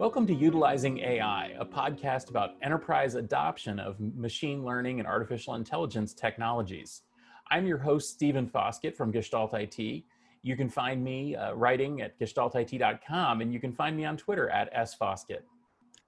Welcome 0.00 0.26
to 0.28 0.34
Utilizing 0.34 0.98
AI, 1.00 1.48
a 1.58 1.64
podcast 1.66 2.30
about 2.30 2.52
enterprise 2.62 3.16
adoption 3.16 3.78
of 3.78 4.00
machine 4.00 4.64
learning 4.64 4.98
and 4.98 5.06
artificial 5.06 5.56
intelligence 5.56 6.14
technologies. 6.14 7.02
I'm 7.50 7.66
your 7.66 7.76
host, 7.76 8.08
Stephen 8.08 8.46
Foskett 8.46 8.96
from 8.96 9.10
Gestalt 9.10 9.52
IT. 9.52 10.04
You 10.40 10.56
can 10.56 10.70
find 10.70 11.04
me 11.04 11.36
uh, 11.36 11.52
writing 11.52 12.00
at 12.00 12.18
gestaltit.com, 12.18 13.42
and 13.42 13.52
you 13.52 13.60
can 13.60 13.74
find 13.74 13.94
me 13.94 14.06
on 14.06 14.16
Twitter 14.16 14.48
at 14.48 14.74
sfoskett. 14.74 15.42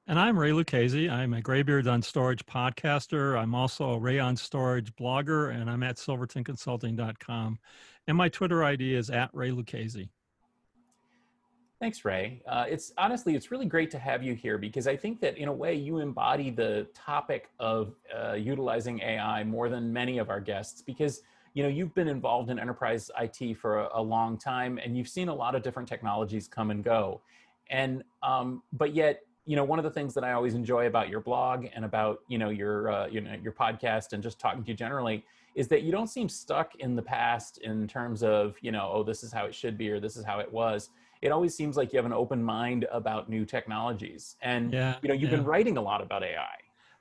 And 0.06 0.18
I'm 0.18 0.38
Ray 0.38 0.52
Lucchesi. 0.52 1.10
I'm 1.10 1.34
a 1.34 1.42
Graybeards 1.42 1.86
on 1.86 2.00
Storage 2.00 2.46
podcaster. 2.46 3.38
I'm 3.38 3.54
also 3.54 3.90
a 3.90 3.98
Ray 3.98 4.18
on 4.18 4.36
Storage 4.36 4.90
blogger, 4.96 5.54
and 5.54 5.68
I'm 5.68 5.82
at 5.82 5.96
silvertonconsulting.com. 5.96 7.58
And 8.06 8.16
my 8.16 8.30
Twitter 8.30 8.64
ID 8.64 8.94
is 8.94 9.10
at 9.10 9.28
Ray 9.34 9.50
Lucchesi. 9.50 10.08
Thanks, 11.82 12.04
Ray. 12.04 12.40
Uh, 12.46 12.64
it's 12.68 12.92
honestly, 12.96 13.34
it's 13.34 13.50
really 13.50 13.66
great 13.66 13.90
to 13.90 13.98
have 13.98 14.22
you 14.22 14.34
here 14.34 14.56
because 14.56 14.86
I 14.86 14.96
think 14.96 15.20
that 15.20 15.36
in 15.36 15.48
a 15.48 15.52
way 15.52 15.74
you 15.74 15.98
embody 15.98 16.48
the 16.48 16.86
topic 16.94 17.50
of 17.58 17.96
uh, 18.16 18.34
utilizing 18.34 19.00
AI 19.00 19.42
more 19.42 19.68
than 19.68 19.92
many 19.92 20.18
of 20.18 20.30
our 20.30 20.38
guests 20.38 20.80
because 20.80 21.22
you 21.54 21.62
know 21.64 21.68
you've 21.68 21.92
been 21.92 22.06
involved 22.06 22.50
in 22.50 22.60
enterprise 22.60 23.10
IT 23.18 23.58
for 23.58 23.80
a, 23.80 23.88
a 23.94 24.00
long 24.00 24.38
time 24.38 24.78
and 24.78 24.96
you've 24.96 25.08
seen 25.08 25.26
a 25.26 25.34
lot 25.34 25.56
of 25.56 25.64
different 25.64 25.88
technologies 25.88 26.46
come 26.46 26.70
and 26.70 26.84
go, 26.84 27.20
and 27.68 28.04
um, 28.22 28.62
but 28.74 28.94
yet 28.94 29.22
you 29.44 29.56
know 29.56 29.64
one 29.64 29.80
of 29.80 29.84
the 29.84 29.90
things 29.90 30.14
that 30.14 30.22
I 30.22 30.34
always 30.34 30.54
enjoy 30.54 30.86
about 30.86 31.08
your 31.08 31.18
blog 31.18 31.66
and 31.74 31.84
about 31.84 32.20
you 32.28 32.38
know 32.38 32.50
your 32.50 32.92
uh, 32.92 33.06
you 33.08 33.20
know 33.20 33.34
your 33.42 33.54
podcast 33.54 34.12
and 34.12 34.22
just 34.22 34.38
talking 34.38 34.62
to 34.62 34.68
you 34.68 34.76
generally 34.76 35.24
is 35.56 35.66
that 35.66 35.82
you 35.82 35.90
don't 35.90 36.06
seem 36.06 36.28
stuck 36.28 36.76
in 36.76 36.94
the 36.94 37.02
past 37.02 37.58
in 37.58 37.88
terms 37.88 38.22
of 38.22 38.54
you 38.60 38.70
know 38.70 38.88
oh 38.94 39.02
this 39.02 39.24
is 39.24 39.32
how 39.32 39.46
it 39.46 39.52
should 39.52 39.76
be 39.76 39.90
or 39.90 39.98
this 39.98 40.16
is 40.16 40.24
how 40.24 40.38
it 40.38 40.52
was 40.52 40.90
it 41.22 41.30
always 41.30 41.54
seems 41.54 41.76
like 41.76 41.92
you 41.92 41.96
have 41.98 42.04
an 42.04 42.12
open 42.12 42.42
mind 42.42 42.84
about 42.90 43.30
new 43.30 43.46
technologies. 43.46 44.36
And 44.42 44.72
yeah, 44.72 44.96
you 45.02 45.08
know, 45.08 45.14
you've 45.14 45.30
yeah. 45.30 45.36
been 45.36 45.46
writing 45.46 45.76
a 45.78 45.80
lot 45.80 46.02
about 46.02 46.24
AI. 46.24 46.46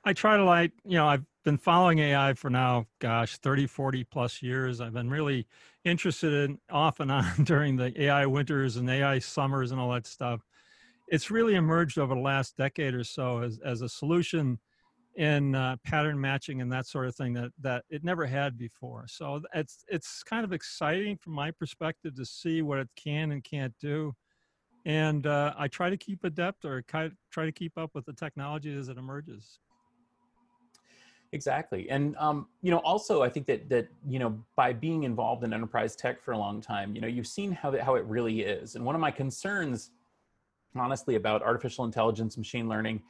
I 0.04 0.12
try 0.12 0.36
to 0.36 0.44
like, 0.44 0.72
you 0.84 0.96
know, 0.96 1.08
I've 1.08 1.24
been 1.44 1.58
following 1.58 1.98
AI 1.98 2.34
for 2.34 2.48
now, 2.48 2.86
gosh, 3.00 3.36
30, 3.38 3.66
40 3.66 4.04
plus 4.04 4.40
years. 4.40 4.80
I've 4.80 4.92
been 4.92 5.10
really 5.10 5.46
interested 5.84 6.32
in 6.32 6.58
off 6.70 7.00
and 7.00 7.10
on 7.10 7.24
during 7.44 7.76
the 7.76 8.00
AI 8.00 8.24
winters 8.26 8.76
and 8.76 8.88
AI 8.88 9.18
summers 9.18 9.72
and 9.72 9.80
all 9.80 9.90
that 9.92 10.06
stuff. 10.06 10.40
It's 11.08 11.30
really 11.30 11.56
emerged 11.56 11.98
over 11.98 12.14
the 12.14 12.20
last 12.20 12.56
decade 12.56 12.94
or 12.94 13.04
so 13.04 13.42
as, 13.42 13.58
as 13.64 13.82
a 13.82 13.88
solution 13.88 14.58
in 15.16 15.54
uh, 15.54 15.76
pattern 15.84 16.18
matching 16.20 16.60
and 16.62 16.72
that 16.72 16.86
sort 16.86 17.06
of 17.06 17.14
thing 17.14 17.34
that 17.34 17.50
that 17.60 17.84
it 17.90 18.02
never 18.02 18.26
had 18.26 18.56
before. 18.56 19.06
So 19.08 19.42
it's 19.54 19.84
it's 19.88 20.22
kind 20.22 20.44
of 20.44 20.52
exciting 20.52 21.18
from 21.18 21.34
my 21.34 21.50
perspective 21.50 22.14
to 22.16 22.24
see 22.24 22.62
what 22.62 22.78
it 22.78 22.88
can 22.96 23.32
and 23.32 23.44
can't 23.44 23.74
do, 23.80 24.14
and 24.84 25.26
uh, 25.26 25.54
I 25.56 25.68
try 25.68 25.90
to 25.90 25.96
keep 25.96 26.24
adept 26.24 26.64
or 26.64 26.82
try 26.82 27.10
to 27.36 27.52
keep 27.52 27.76
up 27.76 27.90
with 27.94 28.06
the 28.06 28.12
technology 28.12 28.74
as 28.74 28.88
it 28.88 28.96
emerges. 28.96 29.58
Exactly, 31.34 31.88
and 31.88 32.14
um, 32.16 32.46
you 32.60 32.70
know, 32.70 32.78
also 32.78 33.22
I 33.22 33.28
think 33.30 33.46
that 33.46 33.68
that 33.70 33.88
you 34.06 34.18
know, 34.18 34.38
by 34.54 34.74
being 34.74 35.04
involved 35.04 35.44
in 35.44 35.54
enterprise 35.54 35.96
tech 35.96 36.22
for 36.22 36.32
a 36.32 36.38
long 36.38 36.60
time, 36.60 36.94
you 36.94 37.00
know, 37.00 37.08
you've 37.08 37.26
seen 37.26 37.52
how 37.52 37.74
how 37.80 37.94
it 37.94 38.04
really 38.04 38.42
is. 38.42 38.74
And 38.76 38.84
one 38.84 38.94
of 38.94 39.00
my 39.00 39.10
concerns, 39.10 39.92
honestly, 40.76 41.14
about 41.14 41.42
artificial 41.42 41.86
intelligence, 41.86 42.36
machine 42.36 42.68
learning, 42.68 43.02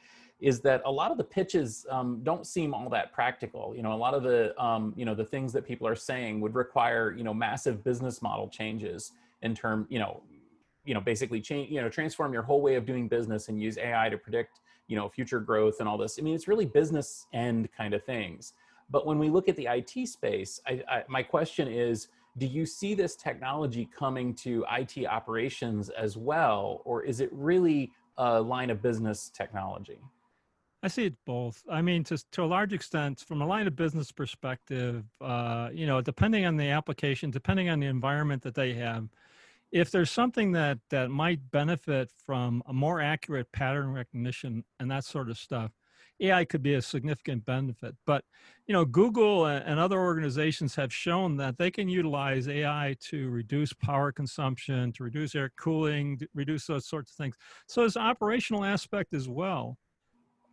is 0.43 0.59
that 0.59 0.81
a 0.85 0.91
lot 0.91 1.09
of 1.09 1.17
the 1.17 1.23
pitches 1.23 1.85
um, 1.89 2.19
don't 2.23 2.45
seem 2.45 2.73
all 2.73 2.89
that 2.89 3.13
practical. 3.13 3.73
You 3.75 3.81
know, 3.81 3.93
a 3.93 3.95
lot 3.95 4.13
of 4.13 4.23
the 4.23 4.53
um, 4.61 4.93
you 4.97 5.05
know 5.05 5.15
the 5.15 5.23
things 5.23 5.53
that 5.53 5.65
people 5.65 5.87
are 5.87 5.95
saying 5.95 6.41
would 6.41 6.53
require 6.53 7.15
you 7.17 7.23
know 7.23 7.33
massive 7.33 7.81
business 7.81 8.21
model 8.21 8.49
changes 8.49 9.13
in 9.41 9.55
term 9.55 9.87
you 9.89 9.99
know 9.99 10.21
you 10.83 10.93
know 10.93 10.99
basically 10.99 11.39
change 11.39 11.71
you 11.71 11.81
know 11.81 11.87
transform 11.87 12.33
your 12.33 12.43
whole 12.43 12.61
way 12.61 12.75
of 12.75 12.85
doing 12.85 13.07
business 13.07 13.47
and 13.47 13.61
use 13.61 13.77
AI 13.77 14.09
to 14.09 14.17
predict 14.17 14.59
you 14.87 14.97
know 14.97 15.07
future 15.07 15.39
growth 15.39 15.79
and 15.79 15.87
all 15.87 15.97
this. 15.97 16.19
I 16.19 16.21
mean, 16.21 16.35
it's 16.35 16.49
really 16.49 16.65
business 16.65 17.25
end 17.33 17.69
kind 17.75 17.93
of 17.93 18.03
things. 18.03 18.53
But 18.89 19.07
when 19.07 19.17
we 19.17 19.29
look 19.29 19.47
at 19.47 19.55
the 19.55 19.67
IT 19.71 20.07
space, 20.09 20.59
I, 20.67 20.83
I, 20.89 21.03
my 21.07 21.23
question 21.23 21.69
is 21.69 22.09
do 22.37 22.45
you 22.45 22.65
see 22.65 22.95
this 22.95 23.15
technology 23.15 23.87
coming 23.97 24.33
to 24.33 24.65
IT 24.69 25.05
operations 25.05 25.89
as 25.89 26.17
well, 26.17 26.81
or 26.83 27.03
is 27.03 27.21
it 27.21 27.29
really 27.31 27.91
a 28.17 28.41
line 28.41 28.69
of 28.69 28.81
business 28.81 29.31
technology? 29.33 29.99
I 30.83 30.89
see 30.89 31.05
it 31.05 31.15
both. 31.25 31.63
I 31.71 31.81
mean, 31.81 32.03
to 32.05 32.17
to 32.33 32.43
a 32.43 32.45
large 32.45 32.73
extent, 32.73 33.21
from 33.21 33.41
a 33.41 33.47
line 33.47 33.67
of 33.67 33.75
business 33.75 34.11
perspective, 34.11 35.05
uh, 35.21 35.69
you 35.73 35.87
know, 35.87 36.01
depending 36.01 36.45
on 36.45 36.57
the 36.57 36.67
application, 36.67 37.31
depending 37.31 37.69
on 37.69 37.79
the 37.79 37.87
environment 37.87 38.43
that 38.43 38.53
they 38.53 38.73
have, 38.73 39.07
if 39.71 39.91
there's 39.91 40.11
something 40.11 40.51
that 40.51 40.79
that 40.89 41.09
might 41.09 41.49
benefit 41.51 42.11
from 42.25 42.61
a 42.67 42.73
more 42.73 42.99
accurate 43.01 43.49
pattern 43.53 43.93
recognition 43.93 44.65
and 44.79 44.91
that 44.91 45.05
sort 45.05 45.29
of 45.29 45.37
stuff, 45.37 45.71
AI 46.19 46.43
could 46.43 46.61
be 46.61 46.73
a 46.73 46.81
significant 46.81 47.45
benefit. 47.45 47.95
But 48.05 48.25
you 48.67 48.73
know, 48.73 48.83
Google 48.83 49.45
and 49.45 49.79
other 49.79 49.99
organizations 50.01 50.75
have 50.75 50.93
shown 50.93 51.37
that 51.37 51.57
they 51.57 51.71
can 51.71 51.87
utilize 51.87 52.49
AI 52.49 52.97
to 53.09 53.29
reduce 53.29 53.71
power 53.71 54.11
consumption, 54.11 54.91
to 54.93 55.03
reduce 55.05 55.33
air 55.33 55.51
cooling, 55.57 56.19
reduce 56.35 56.67
those 56.67 56.87
sorts 56.87 57.11
of 57.11 57.15
things. 57.15 57.37
So 57.67 57.81
there's 57.81 57.95
operational 57.95 58.65
aspect 58.65 59.13
as 59.13 59.29
well 59.29 59.77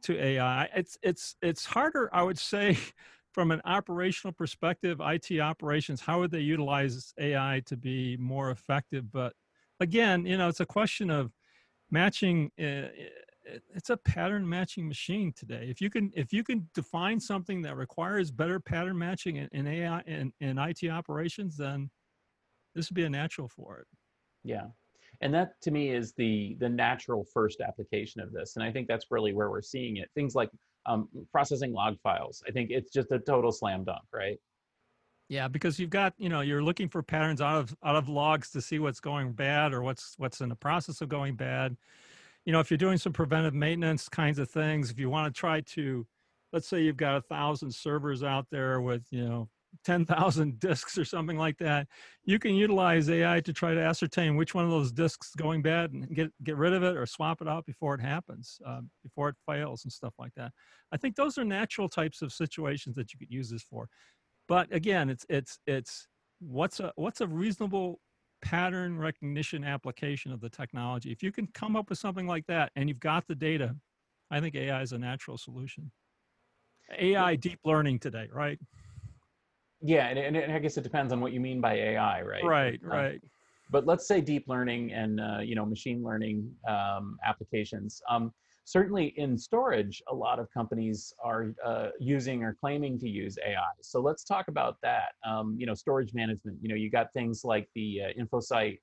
to 0.03 0.19
AI. 0.19 0.69
It's 0.75 0.99
it's 1.03 1.37
it's 1.43 1.65
harder, 1.65 2.09
I 2.13 2.23
would 2.23 2.39
say, 2.39 2.79
from 3.33 3.51
an 3.51 3.61
operational 3.65 4.33
perspective, 4.33 5.01
IT 5.01 5.41
operations. 5.41 6.01
How 6.01 6.21
would 6.21 6.31
they 6.31 6.41
utilize 6.41 7.13
AI 7.19 7.63
to 7.67 7.77
be 7.77 8.17
more 8.17 8.51
effective? 8.51 9.11
But 9.13 9.35
again, 9.81 10.27
you 10.27 10.37
know, 10.37 10.49
it's 10.49 10.61
a 10.61 10.67
question 10.67 11.11
of 11.11 11.33
matching. 11.91 12.51
Uh, 12.59 12.89
it's 13.75 13.91
a 13.91 13.97
pattern 13.97 14.49
matching 14.49 14.87
machine 14.87 15.33
today. 15.35 15.67
If 15.71 15.81
you 15.81 15.91
can 15.91 16.13
if 16.15 16.33
you 16.33 16.45
can 16.45 16.69
define 16.75 17.19
something 17.19 17.63
that 17.63 17.77
requires 17.77 18.31
better 18.31 18.61
pattern 18.61 18.99
matching 18.99 19.37
in, 19.37 19.49
in 19.53 19.67
AI 19.67 20.01
in, 20.07 20.33
in 20.41 20.59
IT 20.59 20.89
operations, 20.89 21.57
then 21.57 21.91
this 22.75 22.89
would 22.89 22.95
be 22.95 23.05
a 23.05 23.11
natural 23.11 23.49
for 23.49 23.79
it. 23.79 23.87
Yeah 24.45 24.67
and 25.21 25.33
that 25.35 25.61
to 25.63 25.71
me 25.71 25.91
is 25.91 26.13
the 26.15 26.57
the 26.61 26.69
natural 26.69 27.25
first 27.33 27.61
application 27.61 28.21
of 28.21 28.33
this 28.33 28.57
and 28.57 28.65
i 28.65 28.71
think 28.71 28.89
that's 28.89 29.07
really 29.11 29.33
where 29.33 29.51
we're 29.51 29.63
seeing 29.63 29.97
it. 29.99 30.09
Things 30.15 30.35
like 30.35 30.51
um, 30.87 31.09
processing 31.31 31.73
log 31.73 31.97
files 32.03 32.43
i 32.49 32.51
think 32.51 32.71
it's 32.71 32.91
just 32.91 33.13
a 33.13 33.19
total 33.19 33.53
slam 33.53 33.85
dunk 33.85 34.03
right? 34.13 34.39
Yeah 35.29 35.47
because 35.47 35.79
you've 35.79 35.91
got 35.91 36.15
you 36.19 36.29
know 36.29 36.41
you're 36.41 36.63
looking 36.63 36.89
for 36.89 37.03
patterns 37.03 37.41
out 37.41 37.57
of 37.57 37.77
out 37.85 37.97
of 37.97 38.09
logs 38.09 38.51
to 38.51 38.61
see 38.61 38.79
what's 38.79 39.01
going 39.01 39.33
bad 39.33 39.73
or 39.73 39.83
what's 39.83 40.15
what's 40.17 40.41
in 40.41 40.49
the 40.49 40.57
process 40.57 41.01
of 41.01 41.09
going 41.09 41.37
bad. 41.37 41.77
You 42.45 42.53
know 42.53 42.61
if 42.61 42.71
you're 42.71 42.79
doing 42.79 42.99
some 42.99 43.13
preventive 43.13 43.55
maintenance 43.55 44.09
kinds 44.09 44.39
of 44.39 44.51
things 44.51 44.91
if 44.91 44.99
you 44.99 45.09
want 45.11 45.33
to 45.33 45.39
try 45.39 45.61
to 45.61 46.07
let's 46.53 46.67
say 46.67 46.83
you've 46.83 46.97
got 46.97 47.17
a 47.17 47.21
thousand 47.21 47.73
servers 47.73 48.23
out 48.23 48.47
there 48.51 48.81
with 48.81 49.05
you 49.11 49.25
know 49.25 49.49
10,000 49.85 50.59
disks 50.61 50.99
or 50.99 51.05
something 51.05 51.37
like 51.37 51.59
that, 51.59 51.87
you 52.25 52.39
can 52.39 52.55
utilize 52.55 53.09
AI 53.09 53.41
to 53.41 53.53
try 53.53 53.75
to 53.75 53.81
ascertain 53.81 54.37
which 54.37 54.55
one 54.55 54.65
of 54.65 54.71
those 54.71 54.93
disks 54.93 55.29
is 55.29 55.35
going 55.35 55.63
bad 55.63 55.93
and 55.93 56.15
get, 56.15 56.33
get 56.45 56.57
rid 56.57 56.73
of 56.73 56.83
it 56.83 56.97
or 56.97 57.07
swap 57.07 57.41
it 57.41 57.49
out 57.49 57.65
before 57.67 57.95
it 57.95 58.01
happens, 58.01 58.61
uh, 58.67 58.81
before 59.03 59.29
it 59.29 59.37
fails 59.47 59.85
and 59.85 59.93
stuff 59.93 60.15
like 60.19 60.33
that. 60.37 60.53
I 60.93 60.97
think 60.97 61.17
those 61.17 61.39
are 61.39 61.45
natural 61.45 61.89
types 61.89 62.23
of 62.23 62.33
situations 62.33 62.95
that 62.97 63.13
you 63.13 63.19
could 63.19 63.31
use 63.31 63.51
this 63.51 63.63
for. 63.63 63.89
But 64.49 64.73
again, 64.75 65.11
it's, 65.11 65.25
it's, 65.29 65.59
it's 65.67 66.09
what's 66.41 66.81
a, 66.81 66.93
what's 66.97 67.21
a 67.21 67.27
reasonable 67.27 68.01
pattern 68.43 68.99
recognition 68.99 69.65
application 69.65 70.33
of 70.33 70.41
the 70.41 70.49
technology. 70.49 71.13
If 71.13 71.23
you 71.23 71.31
can 71.31 71.47
come 71.55 71.77
up 71.77 71.91
with 71.91 71.99
something 71.99 72.27
like 72.27 72.47
that 72.47 72.73
and 72.77 72.89
you've 72.89 73.01
got 73.01 73.27
the 73.27 73.35
data, 73.35 73.77
I 74.31 74.41
think 74.41 74.55
AI 74.55 74.83
is 74.83 74.93
a 74.93 74.99
natural 74.99 75.37
solution. 75.37 75.91
AI 76.99 77.37
deep 77.37 77.61
learning 77.65 77.99
today, 78.01 78.29
right? 78.33 78.59
Yeah, 79.83 80.09
and, 80.09 80.37
and, 80.37 80.53
I 80.53 80.59
guess 80.59 80.77
it 80.77 80.83
depends 80.83 81.13
on 81.13 81.21
what 81.21 81.33
you 81.33 81.41
mean 81.41 81.61
by 81.61 81.75
AI, 81.75 82.23
right? 82.23 82.45
Right, 82.45 82.81
um, 82.85 82.91
right. 82.91 83.23
But 83.71 83.87
let's 83.87 84.07
say 84.07 84.21
deep 84.21 84.45
learning 84.49 84.93
and 84.93 85.21
uh, 85.21 85.39
you 85.41 85.55
know 85.55 85.65
machine 85.65 86.03
learning 86.03 86.51
um, 86.69 87.19
applications. 87.25 88.03
Um, 88.09 88.33
certainly 88.65 89.15
in 89.17 89.37
storage, 89.37 90.03
a 90.09 90.15
lot 90.15 90.39
of 90.39 90.51
companies 90.53 91.13
are 91.23 91.53
uh, 91.65 91.89
using 91.99 92.45
or 92.45 92.57
claiming 92.61 92.99
to 93.01 93.09
use 93.09 93.37
AI. 93.45 93.61
So 93.81 94.01
let's 94.01 94.23
talk 94.23 94.49
about 94.49 94.77
that. 94.83 95.13
Um, 95.27 95.57
you 95.59 95.67
know, 95.67 95.75
storage 95.75 96.15
management. 96.15 96.59
You 96.61 96.69
know, 96.69 96.75
you 96.75 96.91
got 96.91 97.13
things 97.13 97.45
like 97.45 97.69
the 97.75 98.03
uh, 98.03 98.23
InfoSight. 98.23 98.79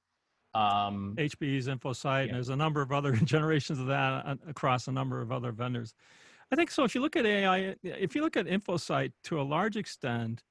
Um, 0.54 1.16
HPE's 1.18 1.68
InfoSight. 1.68 2.04
Yeah. 2.04 2.22
And 2.24 2.34
there's 2.36 2.50
a 2.50 2.56
number 2.56 2.82
of 2.82 2.92
other 2.92 3.12
generations 3.24 3.80
of 3.80 3.88
that 3.88 4.26
uh, 4.26 4.36
across 4.48 4.88
a 4.88 4.92
number 4.92 5.22
of 5.22 5.32
other 5.32 5.52
vendors. 5.52 5.94
I 6.52 6.56
think 6.56 6.72
so. 6.72 6.84
If 6.84 6.96
you 6.96 7.02
look 7.02 7.16
at 7.16 7.26
AI, 7.26 7.76
if 7.84 8.16
you 8.16 8.22
look 8.22 8.38
at 8.38 8.46
InfoSight 8.46 9.12
to 9.26 9.42
a 9.42 9.44
large 9.44 9.76
extent, 9.76 10.44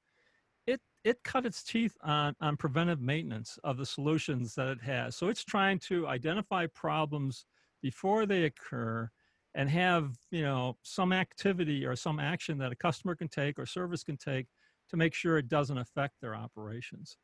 it 1.07 1.23
cut 1.23 1.47
its 1.47 1.63
teeth 1.63 1.97
on, 2.03 2.35
on 2.41 2.57
preventive 2.57 3.01
maintenance 3.01 3.61
of 3.63 3.77
the 3.77 3.87
solutions 3.87 4.57
that 4.57 4.67
it 4.67 4.83
has. 4.83 5.15
So 5.15 5.29
it's 5.29 5.45
trying 5.45 5.79
to 5.81 6.09
identify 6.09 6.67
problems 6.67 7.45
before 7.81 8.27
they 8.27 8.43
occur 8.43 9.09
and 9.55 9.71
have 9.71 10.17
you 10.33 10.43
know 10.43 10.77
some 10.83 11.13
activity 11.13 11.87
or 11.87 11.95
some 11.95 12.19
action 12.19 12.59
that 12.59 12.73
a 12.73 12.77
customer 12.77 13.15
can 13.15 13.29
take 13.29 13.57
or 13.57 13.67
service 13.67 14.03
can 14.03 14.17
take 14.17 14.47
to 14.91 14.97
make 14.97 15.15
sure 15.15 15.39
it 15.39 15.49
doesn't 15.49 15.79
affect 15.79 16.15
their 16.21 16.35
operations. 16.35 17.17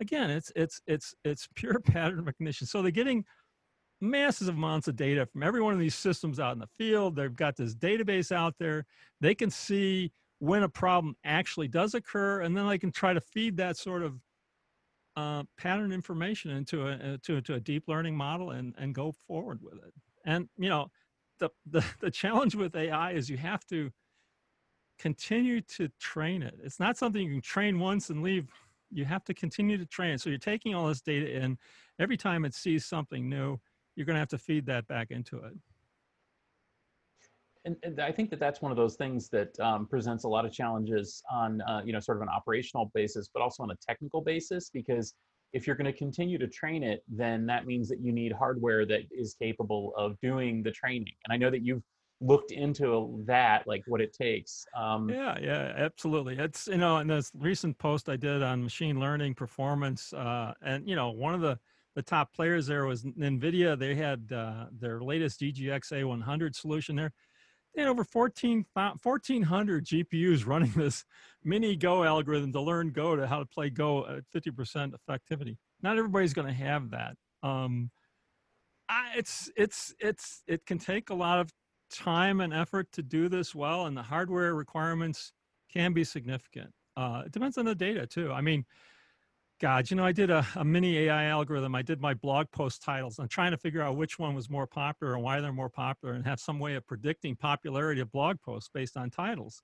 Again, 0.00 0.28
it's 0.30 0.52
it's 0.54 0.82
it's 0.86 1.14
it's 1.24 1.48
pure 1.54 1.80
pattern 1.80 2.22
recognition. 2.22 2.66
So 2.66 2.82
they're 2.82 2.90
getting 2.90 3.24
masses 4.02 4.48
of 4.48 4.56
amounts 4.56 4.86
of 4.86 4.96
data 4.96 5.24
from 5.24 5.42
every 5.42 5.62
one 5.62 5.72
of 5.72 5.80
these 5.80 5.94
systems 5.94 6.38
out 6.38 6.52
in 6.52 6.58
the 6.58 6.68
field. 6.78 7.16
They've 7.16 7.34
got 7.34 7.56
this 7.56 7.74
database 7.74 8.32
out 8.32 8.54
there. 8.58 8.84
They 9.22 9.34
can 9.34 9.48
see 9.50 10.12
when 10.40 10.62
a 10.62 10.68
problem 10.68 11.16
actually 11.22 11.68
does 11.68 11.94
occur, 11.94 12.40
and 12.40 12.56
then 12.56 12.66
they 12.66 12.78
can 12.78 12.90
try 12.90 13.12
to 13.12 13.20
feed 13.20 13.56
that 13.58 13.76
sort 13.76 14.02
of 14.02 14.20
uh, 15.16 15.44
pattern 15.58 15.92
information 15.92 16.50
into 16.50 16.88
a 16.88 16.92
uh, 16.92 17.16
to, 17.22 17.40
to 17.42 17.54
a 17.54 17.60
deep 17.60 17.84
learning 17.86 18.16
model 18.16 18.50
and 18.50 18.74
and 18.78 18.94
go 18.94 19.12
forward 19.12 19.60
with 19.62 19.74
it. 19.74 19.92
And 20.24 20.48
you 20.56 20.68
know, 20.68 20.90
the 21.38 21.50
the 21.66 21.84
the 22.00 22.10
challenge 22.10 22.54
with 22.54 22.74
AI 22.74 23.12
is 23.12 23.28
you 23.30 23.36
have 23.36 23.64
to 23.66 23.90
continue 24.98 25.60
to 25.62 25.88
train 25.98 26.42
it. 26.42 26.58
It's 26.62 26.80
not 26.80 26.96
something 26.96 27.22
you 27.22 27.30
can 27.30 27.42
train 27.42 27.78
once 27.78 28.10
and 28.10 28.22
leave. 28.22 28.48
You 28.90 29.04
have 29.04 29.24
to 29.24 29.34
continue 29.34 29.78
to 29.78 29.86
train. 29.86 30.18
So 30.18 30.30
you're 30.30 30.38
taking 30.38 30.74
all 30.74 30.88
this 30.88 31.00
data 31.00 31.30
in. 31.30 31.58
Every 31.98 32.16
time 32.16 32.44
it 32.44 32.54
sees 32.54 32.86
something 32.86 33.28
new, 33.28 33.58
you're 33.94 34.06
going 34.06 34.14
to 34.14 34.20
have 34.20 34.28
to 34.28 34.38
feed 34.38 34.66
that 34.66 34.88
back 34.88 35.10
into 35.10 35.36
it. 35.36 35.52
And, 37.64 37.76
and, 37.82 38.00
I 38.00 38.10
think 38.10 38.30
that 38.30 38.40
that's 38.40 38.62
one 38.62 38.72
of 38.72 38.76
those 38.76 38.96
things 38.96 39.28
that 39.30 39.58
um, 39.60 39.86
presents 39.86 40.24
a 40.24 40.28
lot 40.28 40.46
of 40.46 40.52
challenges 40.52 41.22
on, 41.30 41.60
uh, 41.62 41.82
you 41.84 41.92
know, 41.92 42.00
sort 42.00 42.16
of 42.16 42.22
an 42.22 42.28
operational 42.28 42.90
basis, 42.94 43.28
but 43.32 43.42
also 43.42 43.62
on 43.62 43.70
a 43.70 43.76
technical 43.86 44.22
basis, 44.22 44.70
because 44.72 45.14
if 45.52 45.66
you're 45.66 45.76
going 45.76 45.90
to 45.90 45.92
continue 45.92 46.38
to 46.38 46.46
train 46.46 46.82
it, 46.82 47.02
then 47.08 47.44
that 47.46 47.66
means 47.66 47.88
that 47.88 48.00
you 48.00 48.12
need 48.12 48.32
hardware 48.32 48.86
that 48.86 49.00
is 49.10 49.34
capable 49.34 49.92
of 49.96 50.18
doing 50.20 50.62
the 50.62 50.70
training. 50.70 51.12
And 51.26 51.34
I 51.34 51.36
know 51.36 51.50
that 51.50 51.62
you've 51.62 51.82
looked 52.20 52.52
into 52.52 53.22
that, 53.26 53.66
like 53.66 53.82
what 53.86 54.00
it 54.00 54.12
takes. 54.12 54.64
Um, 54.76 55.08
yeah, 55.08 55.38
yeah, 55.40 55.72
absolutely. 55.76 56.38
It's 56.38 56.66
you 56.66 56.76
know, 56.76 56.98
in 56.98 57.08
this 57.08 57.32
recent 57.34 57.78
post 57.78 58.08
I 58.08 58.16
did 58.16 58.42
on 58.42 58.62
machine 58.62 59.00
learning 59.00 59.34
performance, 59.34 60.12
uh, 60.12 60.52
and 60.62 60.88
you 60.88 60.94
know, 60.94 61.10
one 61.10 61.34
of 61.34 61.40
the 61.40 61.58
the 61.96 62.02
top 62.02 62.32
players 62.32 62.66
there 62.66 62.86
was 62.86 63.02
NVIDIA. 63.02 63.78
They 63.78 63.94
had 63.94 64.30
uh, 64.32 64.66
their 64.70 65.00
latest 65.00 65.40
DGX 65.40 65.92
A100 65.92 66.54
solution 66.54 66.94
there. 66.94 67.12
They 67.74 67.82
had 67.82 67.88
over 67.88 68.04
14, 68.04 68.66
1,400 68.72 69.86
GPUs 69.86 70.46
running 70.46 70.72
this 70.76 71.04
mini 71.44 71.76
Go 71.76 72.04
algorithm 72.04 72.52
to 72.52 72.60
learn 72.60 72.90
Go 72.90 73.16
to 73.16 73.26
how 73.26 73.38
to 73.38 73.46
play 73.46 73.70
Go 73.70 74.06
at 74.06 74.24
50% 74.34 74.92
effectivity. 74.92 75.56
Not 75.82 75.98
everybody's 75.98 76.34
going 76.34 76.48
to 76.48 76.52
have 76.52 76.90
that. 76.90 77.14
Um, 77.42 77.90
I, 78.88 79.12
it's 79.16 79.50
it's 79.56 79.94
it's 80.00 80.42
it 80.48 80.66
can 80.66 80.78
take 80.78 81.10
a 81.10 81.14
lot 81.14 81.38
of 81.38 81.52
time 81.92 82.40
and 82.40 82.52
effort 82.52 82.90
to 82.92 83.02
do 83.02 83.28
this 83.28 83.54
well, 83.54 83.86
and 83.86 83.96
the 83.96 84.02
hardware 84.02 84.54
requirements 84.54 85.32
can 85.72 85.92
be 85.92 86.02
significant. 86.02 86.70
Uh, 86.96 87.22
it 87.26 87.32
depends 87.32 87.56
on 87.56 87.64
the 87.64 87.74
data 87.74 88.06
too. 88.06 88.32
I 88.32 88.40
mean, 88.40 88.64
God, 89.60 89.90
you 89.90 89.96
know, 89.96 90.04
I 90.06 90.12
did 90.12 90.30
a, 90.30 90.46
a, 90.56 90.64
mini 90.64 90.96
AI 91.00 91.26
algorithm. 91.26 91.74
I 91.74 91.82
did 91.82 92.00
my 92.00 92.14
blog 92.14 92.46
post 92.50 92.82
titles. 92.82 93.18
I'm 93.18 93.28
trying 93.28 93.50
to 93.50 93.58
figure 93.58 93.82
out 93.82 93.96
which 93.96 94.18
one 94.18 94.34
was 94.34 94.48
more 94.48 94.66
popular 94.66 95.14
and 95.14 95.22
why 95.22 95.40
they're 95.40 95.52
more 95.52 95.68
popular 95.68 96.14
and 96.14 96.24
have 96.24 96.40
some 96.40 96.58
way 96.58 96.76
of 96.76 96.86
predicting 96.86 97.36
popularity 97.36 98.00
of 98.00 98.10
blog 98.10 98.40
posts 98.40 98.70
based 98.72 98.96
on 98.96 99.10
titles. 99.10 99.62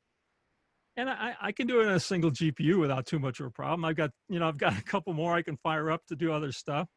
And 0.98 1.08
I, 1.08 1.34
I 1.40 1.52
can 1.52 1.66
do 1.66 1.81
it 1.81 1.84
in 1.84 1.93
a 1.93 2.00
single 2.00 2.31
GPU 2.31 2.78
without 2.78 3.06
too 3.06 3.19
much 3.19 3.40
of 3.40 3.46
a 3.46 3.50
problem. 3.50 3.87
I've 3.87 3.96
got, 3.96 4.10
you 4.28 4.38
know, 4.38 4.48
I've 4.48 4.58
got 4.58 4.78
a 4.78 4.82
couple 4.82 5.14
more 5.14 5.34
I 5.34 5.40
can 5.40 5.56
fire 5.56 5.90
up 5.90 6.04
to 6.08 6.16
do 6.16 6.31
other 6.31 6.52
stuff. 6.52 6.88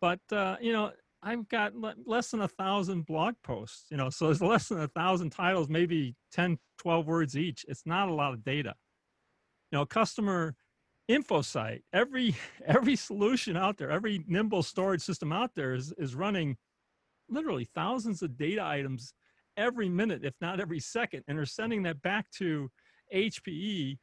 But, 0.00 0.20
uh, 0.32 0.56
you 0.58 0.72
know, 0.72 0.90
I've 1.22 1.48
got 1.48 1.72
less 2.06 2.30
than 2.30 2.40
a 2.40 2.48
thousand 2.48 3.04
blog 3.04 3.34
posts, 3.44 3.84
you 3.90 3.96
know, 3.98 4.08
so 4.08 4.26
there's 4.26 4.40
less 4.40 4.68
than 4.68 4.80
a 4.80 4.88
thousand 4.88 5.30
titles, 5.30 5.68
maybe 5.68 6.14
10, 6.32 6.58
12 6.78 7.06
words 7.06 7.36
each. 7.36 7.64
It's 7.68 7.82
not 7.84 8.08
a 8.08 8.14
lot 8.14 8.32
of 8.32 8.42
data. 8.42 8.74
You 9.70 9.78
know, 9.78 9.82
a 9.82 9.86
customer 9.86 10.56
InfoSight. 11.10 11.82
Every 11.92 12.34
every 12.66 12.96
solution 12.96 13.56
out 13.56 13.76
there 13.78 13.90
every 13.90 14.24
nimble 14.26 14.62
storage 14.62 15.02
system 15.02 15.32
out 15.32 15.50
there 15.54 15.74
is 15.74 15.92
is 15.98 16.14
running 16.14 16.56
literally 17.28 17.64
thousands 17.74 18.22
of 18.22 18.36
data 18.36 18.62
items 18.64 19.14
every 19.56 19.88
minute 19.88 20.24
if 20.24 20.34
not 20.40 20.60
every 20.60 20.80
second 20.80 21.22
and 21.28 21.36
they're 21.36 21.46
sending 21.46 21.82
that 21.82 22.00
back 22.02 22.30
to 22.30 22.70
hpe 23.14 23.98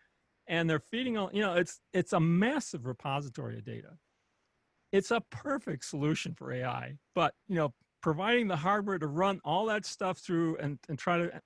and 0.48 0.69
they're 0.69 0.80
feeding 0.80 1.18
all 1.18 1.30
you 1.34 1.42
know 1.42 1.54
it's 1.54 1.80
it's 1.94 2.13
a 2.13 2.19
massive 2.19 2.86
repository 2.86 3.57
of 3.57 3.63
data. 3.63 3.90
It's 4.92 5.12
a 5.12 5.22
perfect 5.30 5.86
solution 5.86 6.34
for 6.34 6.52
ai 6.52 6.95
but 7.16 7.34
you 7.48 7.56
know 7.56 7.74
providing 8.02 8.48
the 8.48 8.56
hardware 8.56 8.98
to 8.98 9.07
run 9.07 9.40
all 9.44 9.66
that 9.66 9.86
stuff 9.86 10.19
through 10.19 10.56
and, 10.57 10.80
and 10.88 10.98
try 10.98 11.18
to 11.18 11.36
eh, 11.36 11.40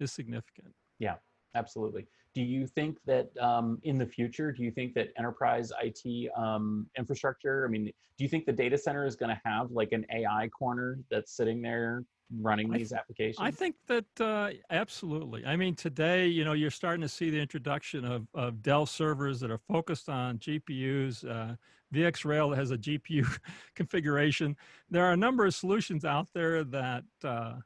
is 0.00 0.12
significant. 0.12 0.74
Yeah 0.98 1.16
absolutely 1.54 2.06
do 2.34 2.42
you 2.42 2.66
think 2.66 2.98
that 3.06 3.30
um, 3.38 3.78
in 3.82 3.98
the 3.98 4.06
future, 4.06 4.52
do 4.52 4.62
you 4.62 4.70
think 4.70 4.94
that 4.94 5.08
enterprise 5.18 5.72
IT 5.82 6.30
um, 6.36 6.86
infrastructure, 6.96 7.66
I 7.66 7.70
mean, 7.70 7.84
do 7.84 8.24
you 8.24 8.28
think 8.28 8.46
the 8.46 8.52
data 8.52 8.78
center 8.78 9.06
is 9.06 9.16
going 9.16 9.30
to 9.30 9.40
have 9.44 9.70
like 9.70 9.92
an 9.92 10.06
AI 10.10 10.48
corner 10.48 10.98
that's 11.10 11.32
sitting 11.36 11.60
there 11.60 12.04
running 12.40 12.70
these 12.70 12.92
applications? 12.92 13.38
I 13.40 13.50
think 13.50 13.76
that 13.88 14.20
uh, 14.20 14.50
absolutely. 14.70 15.44
I 15.44 15.56
mean, 15.56 15.74
today, 15.74 16.26
you 16.26 16.44
know, 16.44 16.52
you're 16.54 16.70
starting 16.70 17.02
to 17.02 17.08
see 17.08 17.30
the 17.30 17.40
introduction 17.40 18.04
of, 18.04 18.26
of 18.34 18.62
Dell 18.62 18.86
servers 18.86 19.40
that 19.40 19.50
are 19.50 19.60
focused 19.68 20.08
on 20.08 20.38
GPUs. 20.38 21.28
Uh, 21.28 21.56
VxRail 21.94 22.56
has 22.56 22.70
a 22.70 22.78
GPU 22.78 23.26
configuration. 23.74 24.56
There 24.90 25.04
are 25.04 25.12
a 25.12 25.16
number 25.16 25.44
of 25.44 25.54
solutions 25.54 26.06
out 26.06 26.28
there 26.32 26.64
that 26.64 27.04
uh, 27.22 27.56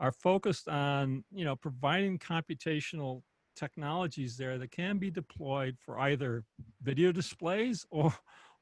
are 0.00 0.12
focused 0.12 0.68
on, 0.68 1.24
you 1.34 1.44
know, 1.44 1.56
providing 1.56 2.18
computational 2.18 3.22
technologies 3.56 4.36
there 4.36 4.58
that 4.58 4.70
can 4.70 4.98
be 4.98 5.10
deployed 5.10 5.76
for 5.78 5.98
either 5.98 6.44
video 6.82 7.12
displays 7.12 7.86
or 7.90 8.14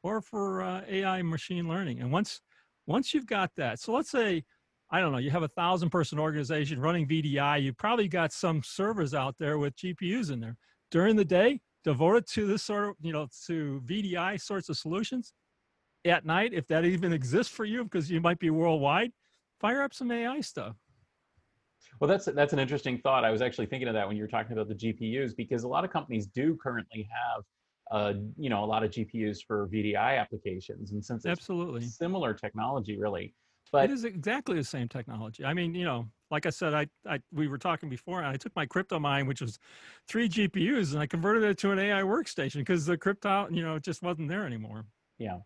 or 0.02 0.20
for 0.20 0.62
uh, 0.62 0.82
AI 0.88 1.22
machine 1.22 1.68
learning. 1.68 2.00
And 2.00 2.12
once 2.12 2.40
once 2.86 3.14
you've 3.14 3.26
got 3.26 3.50
that, 3.56 3.80
so 3.80 3.92
let's 3.92 4.10
say 4.10 4.44
I 4.90 5.00
don't 5.00 5.12
know, 5.12 5.18
you 5.18 5.30
have 5.30 5.42
a 5.42 5.48
thousand 5.48 5.90
person 5.90 6.18
organization 6.18 6.80
running 6.80 7.08
VDI, 7.08 7.62
you 7.62 7.72
probably 7.72 8.06
got 8.06 8.32
some 8.32 8.62
servers 8.62 9.14
out 9.14 9.36
there 9.38 9.58
with 9.58 9.76
GPUs 9.76 10.30
in 10.30 10.40
there. 10.40 10.56
During 10.90 11.16
the 11.16 11.24
day, 11.24 11.60
devoted 11.84 12.26
to 12.28 12.46
this 12.46 12.62
sort 12.62 12.90
of, 12.90 12.96
you 13.00 13.12
know, 13.12 13.28
to 13.46 13.82
VDI 13.84 14.40
sorts 14.40 14.68
of 14.68 14.76
solutions. 14.76 15.32
At 16.04 16.26
night, 16.26 16.52
if 16.52 16.66
that 16.68 16.84
even 16.84 17.12
exists 17.12 17.52
for 17.52 17.64
you, 17.64 17.84
because 17.84 18.10
you 18.10 18.20
might 18.20 18.38
be 18.38 18.50
worldwide, 18.50 19.12
fire 19.60 19.82
up 19.82 19.94
some 19.94 20.10
AI 20.10 20.40
stuff. 20.40 20.76
Well, 22.00 22.08
that's 22.08 22.26
that's 22.26 22.52
an 22.52 22.58
interesting 22.58 22.98
thought. 22.98 23.24
I 23.24 23.30
was 23.30 23.42
actually 23.42 23.66
thinking 23.66 23.88
of 23.88 23.94
that 23.94 24.06
when 24.06 24.16
you 24.16 24.22
were 24.22 24.28
talking 24.28 24.52
about 24.52 24.68
the 24.68 24.74
GPUs 24.74 25.36
because 25.36 25.64
a 25.64 25.68
lot 25.68 25.84
of 25.84 25.90
companies 25.90 26.26
do 26.26 26.56
currently 26.62 27.08
have, 27.10 27.44
uh, 27.90 28.14
you 28.36 28.50
know, 28.50 28.64
a 28.64 28.66
lot 28.66 28.82
of 28.82 28.90
GPUs 28.90 29.38
for 29.46 29.68
VDI 29.68 30.18
applications, 30.18 30.92
and 30.92 31.04
since 31.04 31.24
it's 31.24 31.30
absolutely 31.30 31.82
similar 31.82 32.34
technology, 32.34 32.98
really, 32.98 33.34
but 33.72 33.84
it 33.84 33.92
is 33.92 34.04
exactly 34.04 34.56
the 34.56 34.64
same 34.64 34.88
technology. 34.88 35.44
I 35.44 35.54
mean, 35.54 35.74
you 35.74 35.84
know, 35.84 36.06
like 36.30 36.46
I 36.46 36.50
said, 36.50 36.74
I, 36.74 36.86
I 37.08 37.20
we 37.32 37.48
were 37.48 37.58
talking 37.58 37.88
before, 37.88 38.18
and 38.18 38.28
I 38.28 38.36
took 38.36 38.54
my 38.56 38.66
crypto 38.66 38.98
mine, 38.98 39.26
which 39.26 39.40
was 39.40 39.58
three 40.08 40.28
GPUs, 40.28 40.92
and 40.92 41.00
I 41.00 41.06
converted 41.06 41.44
it 41.44 41.58
to 41.58 41.70
an 41.70 41.78
AI 41.78 42.02
workstation 42.02 42.56
because 42.56 42.86
the 42.86 42.96
crypto, 42.96 43.48
you 43.50 43.62
know, 43.62 43.78
just 43.78 44.02
wasn't 44.02 44.28
there 44.28 44.46
anymore. 44.46 44.84
Yeah, 45.18 45.38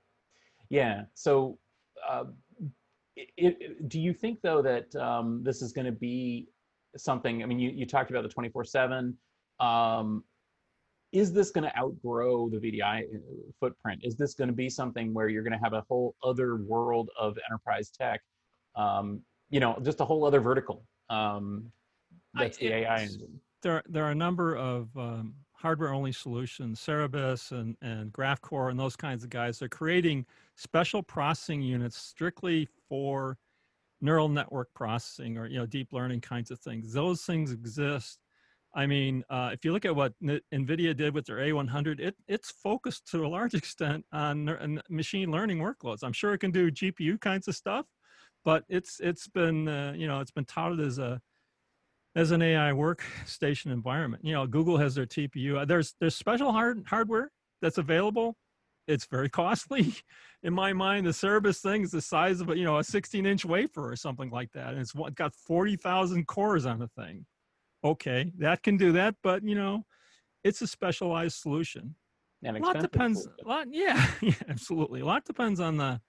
yeah. 0.71 1.02
So. 1.14 1.59
Uh, 2.09 2.25
it, 3.18 3.56
it, 3.60 3.88
do 3.88 4.00
you 4.00 4.12
think 4.12 4.40
though 4.42 4.62
that 4.62 4.94
um, 4.96 5.42
this 5.42 5.62
is 5.62 5.72
going 5.72 5.87
to 5.87 5.92
be 5.92 6.48
something? 6.96 7.42
I 7.42 7.46
mean, 7.46 7.58
you, 7.58 7.70
you 7.70 7.87
talked 7.87 8.10
about 8.10 8.22
the 8.22 8.28
24 8.28 8.64
seven. 8.64 9.16
Um, 9.60 10.25
is 11.12 11.32
this 11.32 11.50
going 11.50 11.64
to 11.64 11.76
outgrow 11.76 12.48
the 12.50 12.58
VDI 12.58 13.02
uh, 13.02 13.18
footprint? 13.58 14.00
Is 14.04 14.16
this 14.16 14.34
going 14.34 14.48
to 14.48 14.54
be 14.54 14.68
something 14.68 15.14
where 15.14 15.28
you're 15.28 15.42
going 15.42 15.54
to 15.54 15.58
have 15.58 15.72
a 15.72 15.82
whole 15.88 16.14
other 16.22 16.56
world 16.56 17.10
of 17.18 17.37
enterprise 17.50 17.90
tech? 17.90 18.20
Um, 18.76 19.22
you 19.50 19.58
know, 19.60 19.78
just 19.82 20.00
a 20.00 20.04
whole 20.04 20.25
other 20.25 20.40
vertical. 20.40 20.84
Um, 21.08 21.72
that's 22.34 22.58
I, 22.58 22.60
the 22.60 22.75
AI 22.75 23.00
engine. 23.02 23.40
There, 23.62 23.82
there 23.88 24.04
are 24.04 24.10
a 24.10 24.14
number 24.14 24.56
of 24.56 24.88
um, 24.96 25.34
hardware 25.59 25.93
only 25.93 26.12
solutions, 26.12 26.81
Cerebras 26.81 27.50
and, 27.50 27.77
and 27.83 28.12
Graphcore 28.12 28.71
and 28.71 28.79
those 28.79 28.97
kinds 28.97 29.25
of 29.25 29.31
guys. 29.31 29.59
They're 29.59 29.69
creating 29.69 30.25
special 30.57 31.03
processing 31.03 31.62
units 31.62 31.97
strictly 31.97 32.69
for 32.88 33.37
neural 34.00 34.29
network 34.29 34.69
processing 34.75 35.37
or 35.37 35.47
you 35.47 35.59
know 35.59 35.67
deep 35.67 35.93
learning 35.93 36.21
kinds 36.21 36.50
of 36.50 36.61
things. 36.61 36.93
Those 36.93 37.23
things 37.23 37.53
exist. 37.53 38.21
I 38.75 38.87
mean, 38.87 39.25
uh, 39.31 39.50
if 39.53 39.65
you 39.65 39.73
look 39.73 39.85
at 39.85 39.97
what 39.97 40.12
NVIDIA 40.23 40.95
did 40.95 41.15
with 41.15 41.27
their 41.27 41.38
A100, 41.38 42.00
it, 42.00 42.15
it's 42.29 42.50
focused 42.50 43.11
to 43.11 43.25
a 43.25 43.29
large 43.29 43.55
extent 43.62 44.05
on, 44.12 44.49
on 44.49 44.81
machine 44.88 45.31
learning 45.33 45.59
workloads. 45.59 46.00
I'm 46.03 46.12
sure 46.12 46.35
it 46.35 46.38
can 46.38 46.50
do 46.50 46.71
GPU 46.71 47.21
kinds 47.21 47.49
of 47.49 47.57
stuff, 47.57 47.87
but 48.45 48.65
it's 48.69 49.00
it's 49.00 49.27
been 49.27 49.67
uh, 49.67 49.95
you 49.97 50.07
know 50.07 50.21
it's 50.21 50.31
been 50.31 50.45
touted 50.45 50.81
as 50.81 50.99
a 50.99 51.21
as 52.17 52.31
an 52.31 52.43
AI 52.43 52.73
workstation 52.73 53.73
environment. 53.73 54.25
You 54.25 54.35
know, 54.35 54.47
Google 54.47 54.77
has 54.79 54.95
their 54.95 55.07
TPU. 55.07 55.59
Uh, 55.59 55.65
there's 55.65 55.95
there's 56.00 56.17
special 56.17 56.53
hard 56.53 56.85
hardware 56.87 57.31
that's 57.62 57.79
available. 57.79 58.37
It's 58.87 59.07
very 59.07 59.29
costly. 59.41 59.95
In 60.43 60.53
my 60.53 60.73
mind, 60.73 61.07
the 61.07 61.11
Cerebras 61.11 61.61
thing 61.61 61.83
is 61.83 61.91
the 61.91 62.00
size 62.00 62.41
of 62.41 62.50
a 62.50 62.57
you 62.57 62.65
know 62.65 62.79
a 62.79 62.85
16 62.85 63.27
inch 63.27 63.45
wafer 63.45 63.91
or 63.91 63.97
something 63.97 64.31
like 64.31 64.50
that, 64.53 64.71
and 64.71 64.79
it's 64.79 64.95
got 65.15 65.35
40,000 65.35 66.27
cores 66.27 66.67
on 66.67 66.79
the 66.79 66.88
thing. 66.88 67.27
Okay, 67.85 68.33
that 68.38 68.62
can 68.62 68.77
do 68.77 68.93
that, 68.93 69.15
but 69.23 69.45
you 69.45 69.55
know, 69.55 69.85
it's 70.45 70.62
a 70.62 70.67
specialized 70.67 71.38
solution. 71.38 71.95
And 72.45 72.57
a 72.57 72.61
lot 72.61 72.79
depends. 72.79 73.29
A 73.45 73.49
lot, 73.49 73.67
yeah, 73.71 74.09
yeah, 74.21 74.33
absolutely. 74.49 75.00
A 75.00 75.05
lot 75.05 75.25
depends 75.25 75.61
on 75.61 75.77
the 75.77 76.00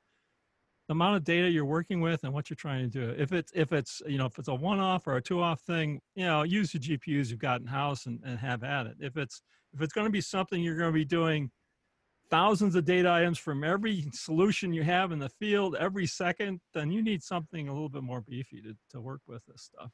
the 0.89 0.93
amount 0.93 1.15
of 1.15 1.23
data 1.23 1.47
you're 1.47 1.65
working 1.65 2.01
with 2.01 2.23
and 2.23 2.33
what 2.33 2.49
you're 2.49 2.55
trying 2.55 2.81
to 2.81 2.87
do. 2.89 3.13
If 3.15 3.31
it's 3.31 3.51
if 3.53 3.71
it's 3.71 4.01
you 4.07 4.17
know 4.17 4.25
if 4.25 4.39
it's 4.39 4.47
a 4.47 4.55
one-off 4.55 5.05
or 5.05 5.17
a 5.17 5.21
two-off 5.21 5.61
thing, 5.61 6.01
you 6.15 6.25
know, 6.25 6.41
use 6.41 6.71
the 6.71 6.79
GPUs 6.79 7.29
you've 7.29 7.37
got 7.37 7.61
in 7.61 7.67
house 7.67 8.07
and, 8.07 8.19
and 8.25 8.39
have 8.39 8.63
at 8.63 8.87
it. 8.87 8.95
If 8.99 9.15
it's 9.15 9.43
if 9.71 9.83
it's 9.83 9.93
going 9.93 10.07
to 10.07 10.11
be 10.11 10.19
something 10.19 10.63
you're 10.63 10.77
going 10.77 10.91
to 10.91 10.97
be 10.99 11.05
doing 11.05 11.51
thousands 12.31 12.73
of 12.73 12.85
data 12.85 13.07
items 13.07 13.37
from 13.37 13.63
every 13.63 14.07
solution 14.13 14.73
you 14.73 14.81
have 14.81 15.11
in 15.11 15.19
the 15.19 15.29
field 15.29 15.75
every 15.79 16.07
second, 16.07 16.59
then 16.73 16.89
you 16.89 17.03
need 17.03 17.21
something 17.21 17.69
a 17.69 17.71
little 17.71 17.89
bit 17.89 18.01
more 18.03 18.21
beefy 18.21 18.59
to, 18.61 18.75
to 18.89 18.99
work 18.99 19.21
with 19.27 19.43
this 19.45 19.61
stuff. 19.61 19.91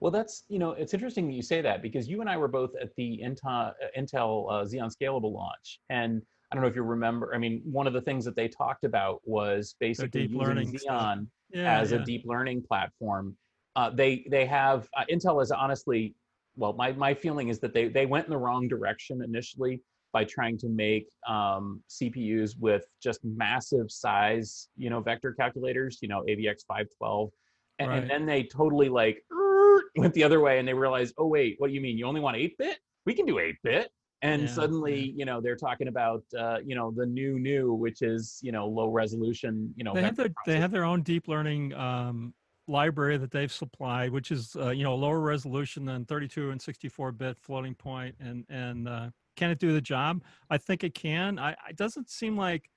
Well, 0.00 0.12
that's, 0.12 0.44
you 0.48 0.58
know, 0.58 0.72
it's 0.72 0.94
interesting 0.94 1.26
that 1.28 1.34
you 1.34 1.42
say 1.42 1.62
that 1.62 1.82
because 1.82 2.08
you 2.08 2.20
and 2.20 2.28
I 2.28 2.36
were 2.36 2.48
both 2.48 2.70
at 2.80 2.94
the 2.96 3.20
Intel, 3.24 3.72
Intel 3.96 4.50
uh, 4.50 4.64
Xeon 4.64 4.92
Scalable 4.92 5.32
launch. 5.32 5.80
And 5.88 6.22
I 6.50 6.54
don't 6.54 6.62
know 6.62 6.68
if 6.68 6.76
you 6.76 6.82
remember, 6.82 7.34
I 7.34 7.38
mean, 7.38 7.60
one 7.64 7.86
of 7.86 7.92
the 7.92 8.00
things 8.00 8.24
that 8.24 8.36
they 8.36 8.48
talked 8.48 8.84
about 8.84 9.20
was 9.24 9.74
basically 9.80 10.26
using 10.26 10.72
Xeon 10.72 11.26
yeah, 11.50 11.78
as 11.78 11.90
yeah. 11.90 11.98
a 11.98 12.04
deep 12.04 12.22
learning 12.24 12.62
platform. 12.62 13.36
Uh, 13.74 13.90
they 13.90 14.26
they 14.30 14.46
have, 14.46 14.88
uh, 14.96 15.04
Intel 15.10 15.42
is 15.42 15.50
honestly, 15.50 16.14
well, 16.56 16.72
my, 16.72 16.92
my 16.92 17.12
feeling 17.12 17.48
is 17.48 17.58
that 17.60 17.74
they, 17.74 17.88
they 17.88 18.06
went 18.06 18.26
in 18.26 18.30
the 18.30 18.38
wrong 18.38 18.68
direction 18.68 19.22
initially 19.22 19.82
by 20.12 20.24
trying 20.24 20.56
to 20.56 20.68
make 20.68 21.08
um, 21.28 21.82
CPUs 21.90 22.58
with 22.58 22.86
just 23.02 23.20
massive 23.22 23.90
size, 23.90 24.68
you 24.76 24.88
know, 24.88 25.00
vector 25.00 25.32
calculators, 25.32 25.98
you 26.00 26.08
know, 26.08 26.22
AVX 26.22 26.64
512. 26.66 27.30
And, 27.78 27.90
right. 27.90 27.98
and 27.98 28.10
then 28.10 28.24
they 28.24 28.44
totally 28.44 28.88
like 28.88 29.22
went 29.96 30.14
the 30.14 30.24
other 30.24 30.40
way 30.40 30.58
and 30.58 30.66
they 30.66 30.72
realized, 30.72 31.14
oh, 31.18 31.26
wait, 31.26 31.56
what 31.58 31.68
do 31.68 31.74
you 31.74 31.82
mean? 31.82 31.98
You 31.98 32.06
only 32.06 32.20
want 32.20 32.36
8 32.36 32.56
bit? 32.56 32.78
We 33.04 33.12
can 33.12 33.26
do 33.26 33.38
8 33.38 33.56
bit. 33.62 33.90
And 34.26 34.42
yeah, 34.42 34.48
suddenly, 34.48 35.00
yeah. 35.00 35.12
you 35.14 35.24
know, 35.24 35.40
they're 35.40 35.56
talking 35.56 35.88
about, 35.88 36.24
uh, 36.38 36.58
you 36.64 36.74
know, 36.74 36.90
the 36.90 37.06
new 37.06 37.38
new, 37.38 37.72
which 37.72 38.02
is, 38.02 38.38
you 38.42 38.52
know, 38.52 38.66
low 38.66 38.88
resolution, 38.88 39.72
you 39.76 39.84
know. 39.84 39.94
They 39.94 40.02
have 40.02 40.16
their, 40.16 40.30
they 40.46 40.58
have 40.58 40.70
their 40.70 40.84
own 40.84 41.02
deep 41.02 41.28
learning 41.28 41.74
um, 41.74 42.34
library 42.66 43.18
that 43.18 43.30
they've 43.30 43.52
supplied, 43.52 44.10
which 44.10 44.30
is, 44.30 44.56
uh, 44.56 44.70
you 44.70 44.82
know, 44.82 44.94
lower 44.94 45.20
resolution 45.20 45.84
than 45.84 46.04
32 46.04 46.50
and 46.50 46.60
64 46.60 47.12
bit 47.12 47.38
floating 47.38 47.74
point 47.74 48.16
and, 48.20 48.44
and 48.48 48.88
uh, 48.88 49.10
can 49.36 49.50
it 49.50 49.58
do 49.58 49.72
the 49.72 49.80
job? 49.80 50.22
I 50.50 50.58
think 50.58 50.82
it 50.82 50.94
can. 50.94 51.38
I, 51.38 51.54
it 51.68 51.76
doesn't 51.76 52.10
seem 52.10 52.36
like 52.36 52.70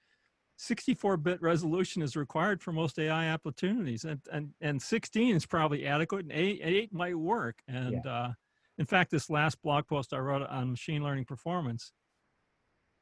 64-bit 0.59 1.41
resolution 1.41 2.01
is 2.01 2.15
required 2.15 2.61
for 2.61 2.73
most 2.73 2.99
AI 2.99 3.31
opportunities, 3.31 4.03
and 4.03 4.19
and 4.31 4.49
and 4.59 4.81
16 4.81 5.35
is 5.35 5.45
probably 5.45 5.87
adequate, 5.87 6.25
and 6.25 6.33
eight, 6.33 6.59
eight 6.61 6.93
might 6.93 7.17
work. 7.17 7.61
And 7.67 8.01
yeah. 8.03 8.33
In 8.79 8.85
fact, 8.85 9.11
this 9.11 9.29
last 9.29 9.61
blog 9.61 9.87
post 9.87 10.13
I 10.13 10.19
wrote 10.19 10.41
on 10.41 10.71
machine 10.71 11.03
learning 11.03 11.25
performance, 11.25 11.91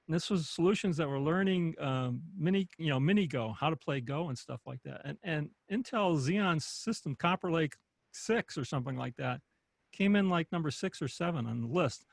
this 0.07 0.29
was 0.29 0.49
solutions 0.49 0.97
that 0.97 1.07
were 1.07 1.19
learning 1.19 1.75
um, 1.79 2.21
mini, 2.35 2.67
you 2.79 2.89
know, 2.89 2.99
mini 2.99 3.27
Go, 3.27 3.53
how 3.57 3.69
to 3.69 3.75
play 3.75 4.01
Go 4.01 4.29
and 4.29 4.37
stuff 4.37 4.61
like 4.65 4.79
that. 4.85 5.01
And 5.05 5.17
and 5.23 5.49
Intel 5.71 6.17
Xeon 6.17 6.61
system, 6.61 7.15
Cooper 7.15 7.51
Lake 7.51 7.75
six 8.11 8.57
or 8.57 8.65
something 8.65 8.97
like 8.97 9.15
that, 9.17 9.39
came 9.93 10.15
in 10.15 10.29
like 10.29 10.51
number 10.51 10.71
six 10.71 10.99
or 11.01 11.07
seven 11.07 11.45
on 11.45 11.61
the 11.61 11.67
list. 11.67 12.05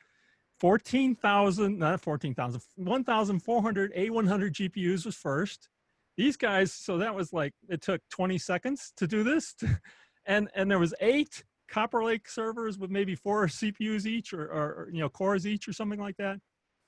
14,000, 0.61 1.79
not 1.79 2.01
14,000, 2.01 2.63
1,400 2.77 3.95
A100 3.95 4.53
GPUs 4.53 5.05
was 5.05 5.17
first. 5.17 5.69
These 6.17 6.37
guys, 6.37 6.73
so 6.73 6.99
that 6.99 7.15
was 7.15 7.33
like, 7.33 7.53
it 7.69 7.83
took 7.83 8.01
20 8.11 8.39
seconds 8.39 8.93
to 8.97 9.07
do 9.09 9.25
this. 9.25 9.57
and, 10.27 10.49
and 10.55 10.71
there 10.71 10.79
was 10.79 10.95
eight 11.01 11.43
Cooper 11.69 12.05
Lake 12.05 12.29
servers 12.29 12.79
with 12.79 12.91
maybe 12.91 13.15
four 13.15 13.47
CPUs 13.47 14.07
each 14.07 14.33
or, 14.33 14.45
or, 14.45 14.89
you 14.93 15.01
know, 15.01 15.09
cores 15.09 15.47
each 15.47 15.69
or 15.69 15.73
something 15.73 16.01
like 16.01 16.17
that. 16.19 16.39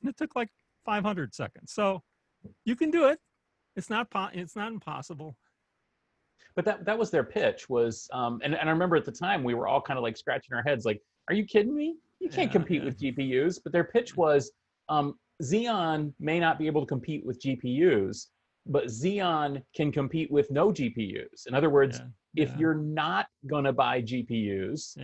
And 0.01 0.11
it 0.11 0.17
took 0.17 0.37
like 0.37 0.49
500 0.85 1.35
seconds. 1.35 1.73
So 1.73 2.03
you 2.65 2.77
can 2.77 2.91
do 2.91 3.07
it. 3.09 3.19
It's 3.77 3.91
not, 3.91 4.09
it's 4.33 4.57
not 4.57 4.73
impossible 4.73 5.37
but 6.55 6.65
that 6.65 6.87
that 6.87 6.99
was 6.99 7.11
their 7.11 7.25
pitch 7.25 7.69
was 7.69 8.09
um, 8.15 8.41
and, 8.43 8.55
and 8.55 8.67
i 8.67 8.73
remember 8.73 8.97
at 8.97 9.05
the 9.05 9.13
time 9.13 9.45
we 9.45 9.53
were 9.53 9.69
all 9.69 9.81
kind 9.81 9.99
of 9.99 10.03
like 10.03 10.17
scratching 10.17 10.55
our 10.55 10.63
heads 10.63 10.87
like 10.87 10.99
are 11.29 11.35
you 11.35 11.45
kidding 11.45 11.75
me 11.75 11.97
you 12.21 12.29
can't 12.29 12.49
yeah, 12.49 12.53
compete 12.53 12.83
yeah. 12.83 12.85
with 12.87 12.99
GPUs. 12.99 13.61
But 13.63 13.73
their 13.73 13.85
pitch 13.85 14.17
was 14.17 14.53
um, 14.89 15.15
Xeon 15.43 16.13
may 16.19 16.41
not 16.41 16.59
be 16.59 16.67
able 16.67 16.81
to 16.83 16.87
compete 16.87 17.25
with 17.25 17.41
GPUs, 17.41 18.27
but 18.67 18.87
Xeon 18.87 19.63
can 19.75 19.93
compete 19.93 20.31
with 20.31 20.51
no 20.51 20.71
GPUs. 20.71 21.47
In 21.47 21.55
other 21.55 21.71
words, 21.71 21.99
yeah, 21.99 22.07
if 22.37 22.57
you're 22.57 22.75
not 22.75 23.27
going 23.47 23.65
to 23.65 23.73
buy 23.73 24.03
GPUs, 24.03 24.97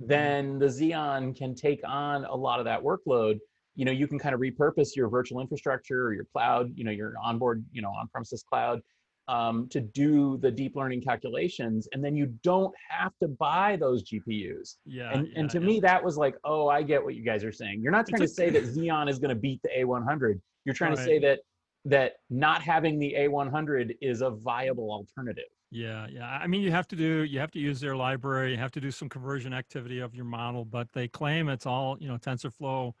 then 0.00 0.58
the 0.58 0.66
Xeon 0.66 1.36
can 1.36 1.54
take 1.54 1.80
on 1.84 2.24
a 2.24 2.34
lot 2.34 2.58
of 2.58 2.64
that 2.64 2.82
workload. 2.82 3.38
You 3.76 3.84
know, 3.84 3.92
you 3.92 4.08
can 4.08 4.18
kind 4.18 4.34
of 4.34 4.40
repurpose 4.40 4.96
your 4.96 5.08
virtual 5.08 5.40
infrastructure 5.40 6.06
or 6.06 6.14
your 6.14 6.24
cloud, 6.24 6.72
you 6.74 6.84
know, 6.84 6.90
your 6.90 7.14
onboard, 7.22 7.64
you 7.72 7.82
know, 7.82 7.90
on-premises 7.90 8.42
cloud 8.42 8.82
um, 9.28 9.68
to 9.68 9.80
do 9.80 10.38
the 10.38 10.50
deep 10.50 10.74
learning 10.74 11.02
calculations 11.02 11.86
and 11.92 12.02
then 12.02 12.16
you 12.16 12.26
don't 12.42 12.74
have 12.88 13.12
to 13.22 13.28
buy 13.28 13.76
those 13.76 14.02
gpus 14.02 14.76
yeah 14.86 15.12
and, 15.12 15.26
yeah, 15.26 15.32
and 15.38 15.50
to 15.50 15.60
yeah. 15.60 15.66
me 15.66 15.80
that 15.80 16.02
was 16.02 16.16
like 16.16 16.34
oh 16.44 16.68
i 16.68 16.82
get 16.82 17.04
what 17.04 17.14
you 17.14 17.22
guys 17.22 17.44
are 17.44 17.52
saying 17.52 17.80
you're 17.82 17.92
not 17.92 18.08
trying 18.08 18.22
it's 18.22 18.32
to 18.32 18.36
say 18.36 18.50
that 18.50 18.64
xeon 18.64 19.08
is 19.08 19.18
going 19.18 19.28
to 19.28 19.40
beat 19.40 19.60
the 19.62 19.68
a100 19.78 20.40
you're 20.64 20.74
trying 20.74 20.90
right. 20.90 20.98
to 20.98 21.04
say 21.04 21.18
that 21.18 21.40
that 21.84 22.14
not 22.30 22.62
having 22.62 22.98
the 22.98 23.14
a100 23.18 23.96
is 24.00 24.22
a 24.22 24.30
viable 24.30 24.90
alternative 24.90 25.44
yeah 25.70 26.06
yeah 26.10 26.26
i 26.42 26.46
mean 26.46 26.62
you 26.62 26.70
have 26.70 26.88
to 26.88 26.96
do 26.96 27.24
you 27.24 27.38
have 27.38 27.50
to 27.50 27.58
use 27.58 27.78
their 27.78 27.94
library 27.94 28.52
you 28.52 28.56
have 28.56 28.70
to 28.70 28.80
do 28.80 28.90
some 28.90 29.08
conversion 29.08 29.52
activity 29.52 29.98
of 29.98 30.14
your 30.14 30.24
model 30.24 30.64
but 30.64 30.90
they 30.92 31.06
claim 31.06 31.48
it's 31.48 31.66
all 31.66 31.96
you 32.00 32.08
know 32.08 32.16
tensorflow 32.16 32.92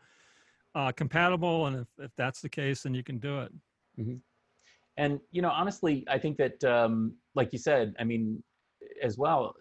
uh, 0.74 0.92
compatible 0.92 1.66
and 1.66 1.76
if, 1.76 1.88
if 1.98 2.10
that's 2.16 2.40
the 2.40 2.48
case 2.48 2.82
then 2.82 2.92
you 2.92 3.02
can 3.02 3.18
do 3.18 3.40
it 3.40 3.52
mm-hmm. 3.98 4.16
And 4.98 5.20
you 5.30 5.40
know, 5.40 5.50
honestly, 5.50 6.04
I 6.10 6.18
think 6.18 6.36
that, 6.38 6.62
um, 6.64 7.14
like 7.34 7.52
you 7.52 7.58
said, 7.58 7.94
I 8.00 8.04
mean, 8.04 8.42
as 9.02 9.16
well, 9.16 9.54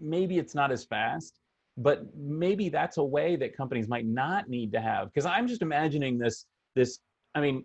maybe 0.00 0.38
it's 0.38 0.54
not 0.54 0.72
as 0.72 0.82
fast, 0.84 1.38
but 1.76 2.04
maybe 2.16 2.70
that's 2.70 2.96
a 2.96 3.04
way 3.04 3.36
that 3.36 3.54
companies 3.54 3.86
might 3.86 4.06
not 4.06 4.48
need 4.48 4.72
to 4.72 4.80
have. 4.80 5.12
Because 5.12 5.26
I'm 5.26 5.46
just 5.46 5.62
imagining 5.62 6.18
this. 6.18 6.46
This, 6.74 7.00
I 7.34 7.40
mean, 7.40 7.64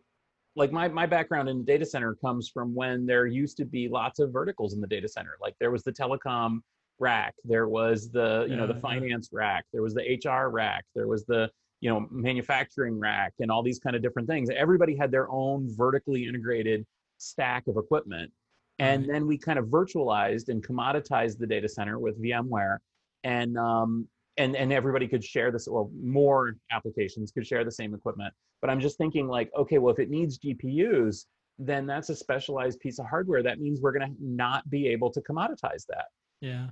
like 0.55 0.71
my 0.71 0.87
my 0.87 1.05
background 1.05 1.49
in 1.49 1.59
the 1.59 1.63
data 1.63 1.85
center 1.85 2.15
comes 2.15 2.49
from 2.49 2.73
when 2.73 3.05
there 3.05 3.25
used 3.25 3.57
to 3.57 3.65
be 3.65 3.89
lots 3.89 4.19
of 4.19 4.31
verticals 4.31 4.73
in 4.73 4.81
the 4.81 4.87
data 4.87 5.07
center. 5.07 5.37
Like 5.41 5.55
there 5.59 5.71
was 5.71 5.83
the 5.83 5.91
telecom 5.91 6.59
rack, 6.99 7.35
there 7.43 7.67
was 7.67 8.09
the 8.09 8.47
you 8.49 8.55
know 8.55 8.67
the 8.67 8.75
finance 8.79 9.29
rack, 9.31 9.65
there 9.73 9.81
was 9.81 9.93
the 9.93 10.19
HR 10.23 10.49
rack, 10.49 10.85
there 10.95 11.07
was 11.07 11.25
the 11.25 11.49
you 11.81 11.89
know 11.89 12.07
manufacturing 12.09 12.97
rack 12.99 13.33
and 13.39 13.51
all 13.51 13.63
these 13.63 13.79
kind 13.79 13.95
of 13.95 14.01
different 14.01 14.27
things. 14.27 14.49
Everybody 14.49 14.95
had 14.95 15.11
their 15.11 15.29
own 15.29 15.67
vertically 15.75 16.25
integrated 16.25 16.85
stack 17.17 17.63
of 17.67 17.77
equipment. 17.77 18.31
And 18.77 19.07
then 19.07 19.25
we 19.25 19.37
kind 19.37 19.57
of 19.57 19.67
virtualized 19.67 20.49
and 20.49 20.61
commoditized 20.65 21.37
the 21.37 21.47
data 21.47 21.69
center 21.69 21.97
with 21.97 22.21
vmware. 22.21 22.79
And 23.23 23.57
um, 23.57 24.07
and 24.37 24.55
and 24.55 24.71
everybody 24.73 25.07
could 25.07 25.23
share 25.23 25.51
this 25.51 25.67
well 25.67 25.89
more 26.01 26.55
applications 26.71 27.31
could 27.31 27.47
share 27.47 27.63
the 27.63 27.71
same 27.71 27.93
equipment 27.93 28.33
but 28.61 28.69
i'm 28.69 28.79
just 28.79 28.97
thinking 28.97 29.27
like 29.27 29.49
okay 29.57 29.77
well 29.77 29.93
if 29.93 29.99
it 29.99 30.09
needs 30.09 30.39
gpus 30.39 31.25
then 31.57 31.85
that's 31.85 32.09
a 32.09 32.15
specialized 32.15 32.79
piece 32.79 32.99
of 32.99 33.05
hardware 33.05 33.41
that 33.41 33.59
means 33.59 33.81
we're 33.81 33.97
going 33.97 34.07
to 34.07 34.15
not 34.19 34.69
be 34.69 34.87
able 34.87 35.11
to 35.11 35.21
commoditize 35.21 35.85
that 35.87 36.05
yeah 36.41 36.67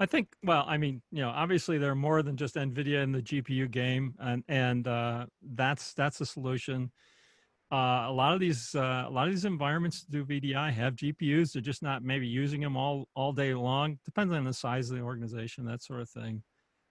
I 0.00 0.06
think, 0.06 0.28
well, 0.42 0.64
I 0.66 0.78
mean, 0.78 1.02
you 1.12 1.20
know, 1.20 1.28
obviously 1.28 1.76
there 1.76 1.90
are 1.90 1.94
more 1.94 2.22
than 2.22 2.34
just 2.34 2.54
NVIDIA 2.54 3.02
in 3.02 3.12
the 3.12 3.20
GPU 3.20 3.70
game, 3.70 4.14
and 4.18 4.42
and 4.48 4.88
uh, 4.88 5.26
that's 5.42 5.92
that's 5.92 6.22
a 6.22 6.26
solution. 6.26 6.90
Uh, 7.70 8.06
a 8.08 8.12
lot 8.12 8.32
of 8.32 8.40
these 8.40 8.74
uh, 8.74 9.04
a 9.06 9.10
lot 9.10 9.28
of 9.28 9.34
these 9.34 9.44
environments 9.44 10.02
do 10.02 10.24
VDI 10.24 10.72
have 10.72 10.96
GPUs. 10.96 11.52
They're 11.52 11.60
just 11.60 11.82
not 11.82 12.02
maybe 12.02 12.26
using 12.26 12.62
them 12.62 12.78
all 12.78 13.08
all 13.14 13.34
day 13.34 13.52
long. 13.52 13.98
Depends 14.06 14.32
on 14.32 14.42
the 14.42 14.54
size 14.54 14.90
of 14.90 14.96
the 14.96 15.02
organization, 15.02 15.66
that 15.66 15.82
sort 15.82 16.00
of 16.00 16.08
thing. 16.08 16.42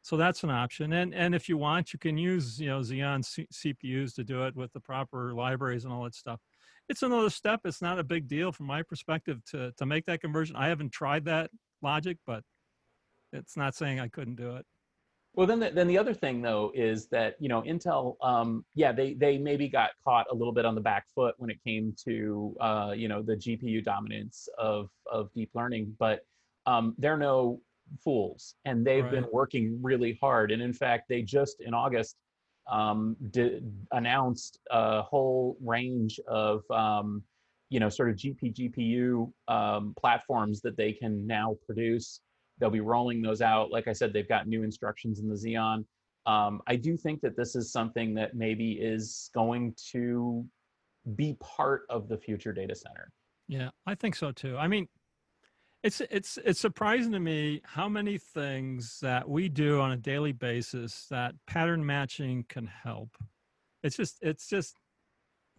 So 0.01 0.17
that's 0.17 0.43
an 0.43 0.49
option. 0.49 0.93
And 0.93 1.13
and 1.13 1.35
if 1.35 1.49
you 1.49 1.57
want, 1.57 1.93
you 1.93 1.99
can 1.99 2.17
use 2.17 2.59
you 2.59 2.67
know 2.67 2.79
Xeon 2.79 3.23
C- 3.23 3.47
CPUs 3.53 4.13
to 4.15 4.23
do 4.23 4.45
it 4.45 4.55
with 4.55 4.71
the 4.73 4.79
proper 4.79 5.33
libraries 5.33 5.83
and 5.83 5.93
all 5.93 6.03
that 6.03 6.15
stuff. 6.15 6.39
It's 6.87 7.03
another 7.03 7.29
step. 7.29 7.61
It's 7.65 7.81
not 7.81 7.99
a 7.99 8.03
big 8.03 8.27
deal 8.27 8.51
from 8.51 8.65
my 8.65 8.81
perspective 8.81 9.43
to 9.51 9.71
to 9.77 9.85
make 9.85 10.05
that 10.05 10.21
conversion. 10.21 10.55
I 10.55 10.67
haven't 10.67 10.91
tried 10.91 11.25
that 11.25 11.51
logic, 11.81 12.17
but 12.25 12.43
it's 13.33 13.57
not 13.57 13.75
saying 13.75 13.99
I 13.99 14.07
couldn't 14.07 14.35
do 14.35 14.55
it. 14.55 14.65
Well, 15.35 15.45
then 15.45 15.59
the, 15.59 15.69
then 15.69 15.87
the 15.87 15.97
other 15.97 16.13
thing 16.13 16.41
though 16.41 16.71
is 16.73 17.07
that 17.09 17.35
you 17.39 17.49
know 17.49 17.61
Intel, 17.61 18.15
um, 18.21 18.65
yeah, 18.73 18.91
they 18.91 19.13
they 19.13 19.37
maybe 19.37 19.69
got 19.69 19.91
caught 20.03 20.25
a 20.31 20.35
little 20.35 20.53
bit 20.53 20.65
on 20.65 20.75
the 20.75 20.81
back 20.81 21.05
foot 21.13 21.35
when 21.37 21.49
it 21.49 21.63
came 21.63 21.95
to 22.05 22.55
uh, 22.59 22.93
you 22.95 23.07
know 23.07 23.21
the 23.21 23.35
GPU 23.35 23.83
dominance 23.83 24.49
of 24.57 24.89
of 25.11 25.31
deep 25.33 25.51
learning, 25.53 25.95
but 25.99 26.25
um, 26.65 26.95
they're 26.97 27.17
no 27.17 27.61
fools, 28.03 28.55
and 28.65 28.85
they've 28.85 29.03
right. 29.03 29.11
been 29.11 29.27
working 29.31 29.79
really 29.81 30.17
hard. 30.21 30.51
And 30.51 30.61
in 30.61 30.73
fact, 30.73 31.05
they 31.09 31.21
just 31.21 31.61
in 31.61 31.73
August 31.73 32.15
um, 32.71 33.15
did, 33.31 33.71
announced 33.91 34.59
a 34.71 35.01
whole 35.01 35.57
range 35.61 36.19
of 36.27 36.61
um, 36.71 37.23
you 37.69 37.79
know 37.79 37.89
sort 37.89 38.09
of 38.09 38.15
GP 38.15 38.55
GPU 38.55 39.31
um, 39.47 39.93
platforms 39.99 40.61
that 40.61 40.77
they 40.77 40.91
can 40.91 41.25
now 41.25 41.55
produce 41.65 42.21
They'll 42.59 42.69
be 42.69 42.81
rolling 42.81 43.21
those 43.21 43.41
out. 43.41 43.71
Like 43.71 43.87
I 43.87 43.93
said, 43.93 44.13
they've 44.13 44.27
got 44.27 44.47
new 44.47 44.63
instructions 44.63 45.19
in 45.19 45.29
the 45.29 45.35
Xeon. 45.35 45.85
Um, 46.25 46.61
I 46.67 46.75
do 46.75 46.97
think 46.97 47.21
that 47.21 47.35
this 47.37 47.55
is 47.55 47.71
something 47.71 48.13
that 48.15 48.35
maybe 48.35 48.73
is 48.73 49.29
going 49.33 49.73
to 49.91 50.45
be 51.15 51.37
part 51.39 51.83
of 51.89 52.09
the 52.09 52.17
future 52.17 52.51
data 52.51 52.75
center. 52.75 53.09
Yeah, 53.47 53.69
I 53.87 53.95
think 53.95 54.15
so 54.15 54.31
too. 54.31 54.57
I 54.57 54.67
mean, 54.67 54.87
it's 55.83 56.01
it's 56.11 56.37
it's 56.43 56.59
surprising 56.59 57.11
to 57.13 57.19
me 57.19 57.61
how 57.63 57.87
many 57.87 58.17
things 58.17 58.99
that 59.01 59.27
we 59.27 59.47
do 59.47 59.79
on 59.79 59.91
a 59.91 59.97
daily 59.97 60.33
basis 60.33 61.07
that 61.09 61.35
pattern 61.47 61.85
matching 61.85 62.45
can 62.49 62.65
help. 62.65 63.09
It's 63.83 63.95
just 63.95 64.17
it's 64.21 64.47
just 64.47 64.75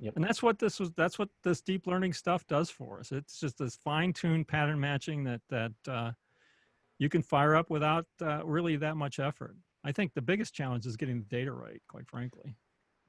Yep. 0.02 0.14
and 0.16 0.24
that's 0.24 0.42
what 0.42 0.58
this 0.58 0.80
was 0.80 0.90
that's 0.96 1.18
what 1.18 1.28
this 1.44 1.60
deep 1.60 1.86
learning 1.86 2.14
stuff 2.14 2.46
does 2.46 2.70
for 2.70 3.00
us. 3.00 3.12
It's 3.12 3.38
just 3.38 3.58
this 3.58 3.76
fine-tuned 3.76 4.48
pattern 4.48 4.80
matching 4.80 5.24
that 5.24 5.42
that 5.50 5.72
uh, 5.86 6.12
you 6.98 7.10
can 7.10 7.22
fire 7.22 7.54
up 7.54 7.68
without 7.68 8.06
uh, 8.22 8.44
really 8.44 8.76
that 8.76 8.96
much 8.96 9.18
effort. 9.18 9.56
I 9.84 9.92
think 9.92 10.14
the 10.14 10.22
biggest 10.22 10.54
challenge 10.54 10.86
is 10.86 10.96
getting 10.96 11.18
the 11.18 11.26
data 11.26 11.52
right, 11.52 11.82
quite 11.88 12.08
frankly. 12.08 12.56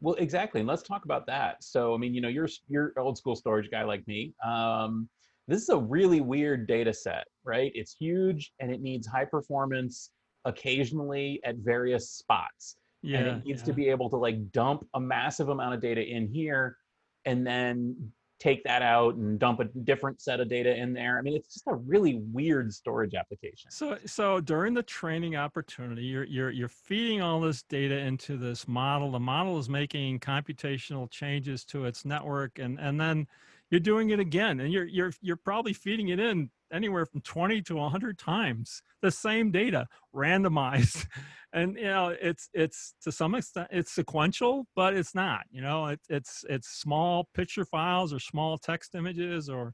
Well, 0.02 0.16
exactly. 0.16 0.60
And 0.60 0.68
let's 0.68 0.84
talk 0.84 1.06
about 1.06 1.26
that. 1.28 1.64
So, 1.64 1.94
I 1.94 1.98
mean, 1.98 2.14
you 2.14 2.20
know, 2.20 2.28
you're 2.28 2.50
you're 2.68 2.92
old 2.98 3.18
school 3.18 3.38
storage 3.38 3.70
guy 3.72 3.84
like 3.84 4.06
me. 4.08 4.34
Um, 4.44 5.08
this 5.48 5.62
is 5.62 5.70
a 5.70 5.78
really 5.78 6.22
weird 6.22 6.68
data 6.68 6.94
set, 6.94 7.26
right? 7.44 7.72
It's 7.76 7.96
huge 8.00 8.52
and 8.60 8.72
it 8.72 8.82
needs 8.82 9.08
high 9.08 9.26
performance 9.26 10.12
occasionally 10.46 11.40
at 11.44 11.58
various 11.58 12.12
spots. 12.12 12.78
Yeah, 13.04 13.20
and 13.20 13.28
it 13.28 13.46
needs 13.46 13.62
yeah. 13.62 13.66
to 13.68 13.74
be 13.74 13.90
able 13.90 14.10
to 14.12 14.18
like 14.18 14.52
dump 14.52 14.86
a 14.94 15.00
massive 15.00 15.50
amount 15.50 15.74
of 15.74 15.82
data 15.82 16.02
in 16.02 16.28
here 16.28 16.78
and 17.26 17.46
then 17.46 18.12
take 18.42 18.64
that 18.64 18.82
out 18.82 19.16
and 19.16 19.38
dump 19.38 19.60
a 19.60 19.66
different 19.66 20.20
set 20.20 20.40
of 20.40 20.50
data 20.50 20.76
in 20.76 20.94
there. 20.94 21.20
I 21.20 21.22
mean, 21.22 21.36
it's 21.36 21.54
just 21.54 21.68
a 21.68 21.76
really 21.76 22.22
weird 22.34 22.74
storage 22.74 23.14
application. 23.14 23.70
So, 23.70 23.98
so 24.08 24.40
during 24.40 24.74
the 24.74 24.82
training 24.82 25.36
opportunity, 25.36 26.04
you're 26.04 26.24
you're 26.24 26.50
you're 26.50 26.68
feeding 26.68 27.22
all 27.22 27.40
this 27.40 27.62
data 27.64 27.98
into 27.98 28.38
this 28.38 28.68
model. 28.68 29.12
The 29.12 29.20
model 29.20 29.60
is 29.60 29.70
making 29.70 30.20
computational 30.22 31.10
changes 31.10 31.64
to 31.66 31.86
its 31.86 32.04
network, 32.04 32.58
and 32.58 32.80
and 32.80 33.00
then 33.00 33.28
you're 33.72 33.80
doing 33.80 34.10
it 34.12 34.20
again, 34.20 34.60
and 34.60 34.72
you're 34.72 34.86
you're 34.86 35.14
you're 35.22 35.38
probably 35.38 35.74
feeding 35.74 36.10
it 36.10 36.20
in 36.20 36.52
anywhere 36.72 37.06
from 37.06 37.22
20 37.22 37.62
to 37.64 37.76
100 37.76 38.18
times 38.18 38.82
the 39.02 39.12
same 39.12 39.52
data 39.52 39.88
randomized. 40.16 41.08
And 41.54 41.76
you 41.76 41.84
know 41.84 42.16
it's 42.22 42.48
it's 42.54 42.94
to 43.02 43.12
some 43.12 43.36
extent 43.36 43.68
it's 43.72 43.92
sequential 43.92 44.68
but 44.74 44.94
it's 44.94 45.14
not 45.14 45.42
you 45.52 45.60
know 45.62 45.88
it, 45.88 46.00
it's 46.08 46.46
it's 46.48 46.70
small 46.70 47.28
picture 47.34 47.66
files 47.66 48.14
or 48.14 48.20
small 48.20 48.58
text 48.58 48.96
images 48.96 49.50
or 49.50 49.74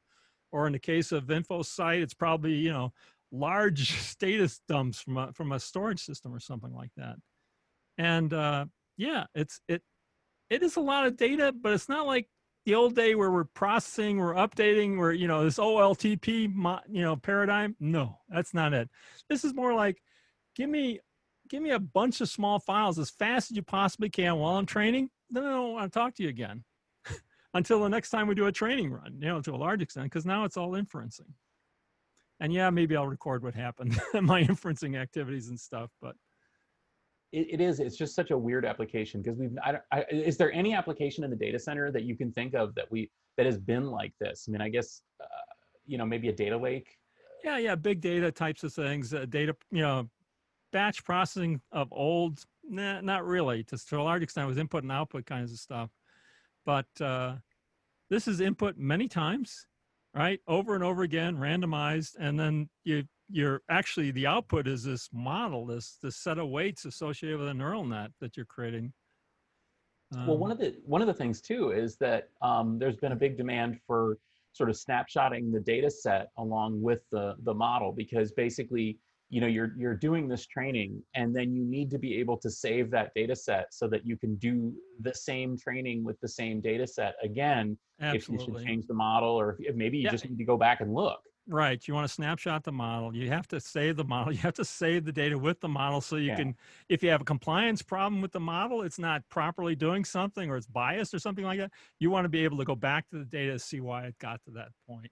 or 0.52 0.66
in 0.66 0.74
the 0.74 0.80
case 0.80 1.12
of 1.12 1.26
InfoSight 1.26 2.02
it's 2.02 2.16
probably 2.16 2.56
you 2.56 2.72
know 2.72 2.92
large 3.32 3.92
status 4.02 4.60
dumps 4.68 5.00
from 5.00 5.18
a 5.18 5.32
from 5.34 5.52
a 5.52 5.60
storage 5.60 6.04
system 6.04 6.34
or 6.34 6.40
something 6.40 6.74
like 6.74 6.90
that. 6.98 7.18
And 8.00 8.34
uh 8.34 8.66
yeah 8.98 9.26
it's 9.36 9.62
it 9.68 9.84
it 10.50 10.64
is 10.64 10.78
a 10.78 10.82
lot 10.82 11.06
of 11.06 11.16
data 11.16 11.54
but 11.62 11.74
it's 11.74 11.90
not 11.90 12.08
like 12.08 12.28
the 12.68 12.76
old 12.76 12.96
day 12.96 13.16
where 13.16 13.32
we're 13.32 13.46
processing 13.46 14.18
we're 14.18 14.34
updating 14.34 14.98
we're 14.98 15.14
you 15.14 15.26
know 15.26 15.46
this 15.46 15.58
oltp 15.58 16.28
you 16.28 17.02
know 17.02 17.16
paradigm? 17.16 17.78
No 17.80 18.20
that's 18.28 18.54
not 18.54 18.74
it. 18.74 18.90
This 19.30 19.46
is 19.46 19.54
more 19.54 19.74
like 19.74 20.02
give 20.54 20.70
me 20.70 21.00
give 21.48 21.64
me 21.64 21.70
a 21.70 21.80
bunch 21.80 22.20
of 22.20 22.28
small 22.28 22.60
files 22.60 23.00
as 23.00 23.10
fast 23.10 23.52
as 23.52 23.56
you 23.56 23.64
possibly 23.64 24.10
can 24.10 24.36
while 24.36 24.58
i'm 24.58 24.66
training 24.66 25.10
then 25.30 25.46
i 25.46 25.50
don't 25.50 25.72
want 25.72 25.94
to 25.94 25.98
talk 25.98 26.14
to 26.14 26.24
you 26.24 26.28
again 26.30 26.66
until 27.54 27.80
the 27.80 27.88
next 27.88 28.10
time 28.10 28.28
we 28.28 28.36
do 28.36 28.48
a 28.48 28.52
training 28.52 28.92
run 28.92 29.18
you 29.18 29.30
know 29.30 29.40
to 29.40 29.56
a 29.56 29.56
large 29.56 29.82
extent 29.82 30.06
because 30.08 30.26
now 30.26 30.44
it's 30.44 30.58
all 30.58 30.72
inferencing. 30.72 31.32
And 32.42 32.52
yeah 32.52 32.70
maybe 32.70 32.98
i'll 32.98 33.08
record 33.08 33.44
what 33.44 33.56
happened 33.56 33.98
my 34.22 34.44
inferencing 34.44 34.98
activities 34.98 35.48
and 35.48 35.58
stuff 35.58 35.90
but 36.02 36.18
It, 37.34 37.48
it 37.52 37.62
is. 37.62 37.80
It's 37.80 37.98
just 37.98 38.16
such 38.16 38.32
a 38.32 38.38
weird 38.38 38.66
application 38.66 39.22
because 39.22 39.38
we've. 39.38 39.52
I, 39.64 39.80
I, 39.92 40.06
is 40.10 40.38
there 40.38 40.52
any 40.54 40.74
application 40.74 41.24
in 41.24 41.30
the 41.30 41.36
data 41.36 41.60
center 41.60 41.92
that 41.92 42.04
you 42.04 42.16
can 42.16 42.32
think 42.32 42.54
of 42.54 42.74
that 42.76 42.90
we 42.90 43.12
that 43.36 43.46
has 43.46 43.58
been 43.58 43.88
like 43.88 44.14
this? 44.20 44.46
I 44.48 44.52
mean, 44.52 44.62
I 44.62 44.70
guess 44.70 45.02
uh, 45.22 45.26
you 45.88 45.98
know 45.98 46.06
maybe 46.06 46.28
a 46.28 46.34
data 46.34 46.58
lake. 46.58 46.98
yeah 47.44 47.58
yeah 47.58 47.76
big 47.76 48.02
data 48.02 48.32
types 48.32 48.64
of 48.64 48.74
things 48.74 49.14
uh, 49.14 49.26
data 49.30 49.56
you 49.72 49.82
know 49.82 50.08
batch 50.72 51.04
processing 51.04 51.60
of 51.72 51.88
old 51.92 52.44
nah, 52.70 53.02
not 53.02 53.26
really 53.26 53.64
to, 53.64 53.78
to 53.78 54.00
a 54.00 54.04
large 54.04 54.22
extent 54.22 54.48
with 54.48 54.60
input 54.60 54.84
and 54.84 54.92
output 54.92 55.26
kinds 55.26 55.52
of 55.52 55.58
stuff 55.58 55.90
but 56.66 56.86
uh, 57.02 57.36
this 58.10 58.28
is 58.28 58.42
input 58.42 58.78
many 58.78 59.08
times 59.08 59.66
right 60.14 60.40
over 60.48 60.76
and 60.76 60.84
over 60.84 61.04
again 61.04 61.38
randomized 61.38 62.16
and 62.20 62.40
then 62.40 62.70
you 62.84 63.04
you're 63.30 63.62
actually 63.70 64.12
the 64.12 64.26
output 64.28 64.68
is 64.68 64.84
this 64.84 65.10
model 65.12 65.66
this 65.66 65.98
this 66.02 66.16
set 66.16 66.38
of 66.38 66.48
weights 66.50 66.86
associated 66.86 67.38
with 67.40 67.48
a 67.50 67.54
neural 67.54 67.86
net 67.86 68.12
that 68.20 68.38
you're 68.38 68.46
creating 68.46 68.94
well, 70.26 70.38
one 70.38 70.52
Um, 70.52 70.52
of 70.52 70.58
the 70.58 70.78
one 70.86 71.02
of 71.02 71.08
the 71.08 71.14
things 71.14 71.42
too 71.42 71.72
is 71.72 71.98
that 71.98 72.30
um, 72.42 72.80
there's 72.80 72.98
been 72.98 73.12
a 73.12 73.16
big 73.16 73.38
demand 73.38 73.80
for 73.86 74.20
sort 74.54 74.70
of 74.70 74.76
snapshotting 74.76 75.52
the 75.52 75.60
data 75.60 75.90
set 75.90 76.30
along 76.38 76.82
with 76.82 77.02
the 77.12 77.36
the 77.44 77.54
model 77.54 77.92
because 77.92 78.32
basically 78.32 79.00
you 79.30 79.42
know 79.42 79.48
you're 79.48 79.74
you're 79.78 79.96
doing 79.96 80.28
this 80.28 80.46
training 80.48 81.04
and 81.14 81.36
then 81.36 81.54
you 81.54 81.64
need 81.66 81.90
to 81.92 82.00
be 82.00 82.16
able 82.16 82.38
to 82.38 82.50
save 82.50 82.90
that 82.92 83.12
data 83.14 83.36
set 83.36 83.74
so 83.74 83.88
that 83.90 84.06
you 84.06 84.18
can 84.18 84.36
do 84.38 84.74
the 85.02 85.14
same 85.14 85.58
training 85.58 86.04
with 86.04 86.20
the 86.22 86.28
same 86.28 86.62
data 86.62 86.88
set 86.88 87.16
again 87.22 87.78
if 88.12 88.30
you 88.30 88.40
should 88.40 88.58
change 88.58 88.88
the 88.88 88.94
model 88.94 89.30
or 89.36 89.52
if, 89.52 89.58
if 89.60 89.76
maybe 89.76 89.98
you 89.98 90.06
Yeah. 90.06 90.12
just 90.12 90.26
need 90.26 90.38
to 90.38 90.46
go 90.46 90.58
back 90.58 90.80
and 90.82 90.94
look 90.94 91.20
Right. 91.50 91.86
You 91.88 91.94
want 91.94 92.06
to 92.08 92.14
snapshot 92.14 92.66
the 92.66 92.74
model. 92.74 93.16
You 93.16 93.30
have 93.30 93.48
to 93.50 93.60
save 93.62 93.96
the 93.96 94.04
model. 94.04 94.34
You 94.38 94.40
have 94.40 94.54
to 94.56 94.66
save 94.66 95.06
the 95.06 95.14
data 95.14 95.38
with 95.38 95.62
the 95.62 95.70
model 95.70 96.02
so 96.02 96.18
you 96.18 96.28
Yeah. 96.28 96.36
can, 96.36 96.56
if 96.90 97.02
you 97.02 97.10
have 97.10 97.22
a 97.22 97.26
compliance 97.26 97.82
problem 97.82 98.22
with 98.22 98.34
the 98.34 98.40
model, 98.40 98.82
it's 98.82 99.00
not 99.00 99.28
properly 99.30 99.76
doing 99.76 100.04
something 100.04 100.50
or 100.50 100.58
it's 100.58 100.68
biased 100.68 101.14
or 101.14 101.20
something 101.20 101.46
like 101.46 101.60
that, 101.60 101.72
you 102.00 102.10
want 102.10 102.26
to 102.26 102.30
be 102.30 102.44
able 102.44 102.58
to 102.58 102.66
go 102.66 102.76
back 102.76 103.08
to 103.10 103.18
the 103.18 103.26
data 103.26 103.54
to 103.54 103.60
see 103.60 103.80
why 103.80 104.06
it 104.06 104.18
got 104.20 104.44
to 104.44 104.52
that 104.52 104.70
point. 104.86 105.12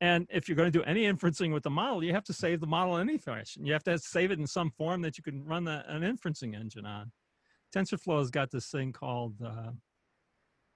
And 0.00 0.26
if 0.30 0.48
you're 0.48 0.56
going 0.56 0.70
to 0.70 0.78
do 0.78 0.84
any 0.84 1.04
inferencing 1.04 1.52
with 1.52 1.62
the 1.62 1.70
model, 1.70 2.02
you 2.04 2.12
have 2.12 2.24
to 2.24 2.32
save 2.32 2.60
the 2.60 2.66
model 2.66 2.96
in 2.96 3.08
any 3.08 3.18
fashion. 3.18 3.64
You 3.64 3.72
have 3.72 3.84
to 3.84 3.98
save 3.98 4.30
it 4.30 4.38
in 4.38 4.46
some 4.46 4.70
form 4.70 5.00
that 5.02 5.16
you 5.16 5.22
can 5.22 5.44
run 5.44 5.64
the, 5.64 5.84
an 5.86 6.02
inferencing 6.02 6.54
engine 6.58 6.84
on. 6.84 7.12
TensorFlow 7.74 8.18
has 8.18 8.30
got 8.30 8.50
this 8.50 8.66
thing 8.66 8.92
called 8.92 9.36
uh, 9.42 9.70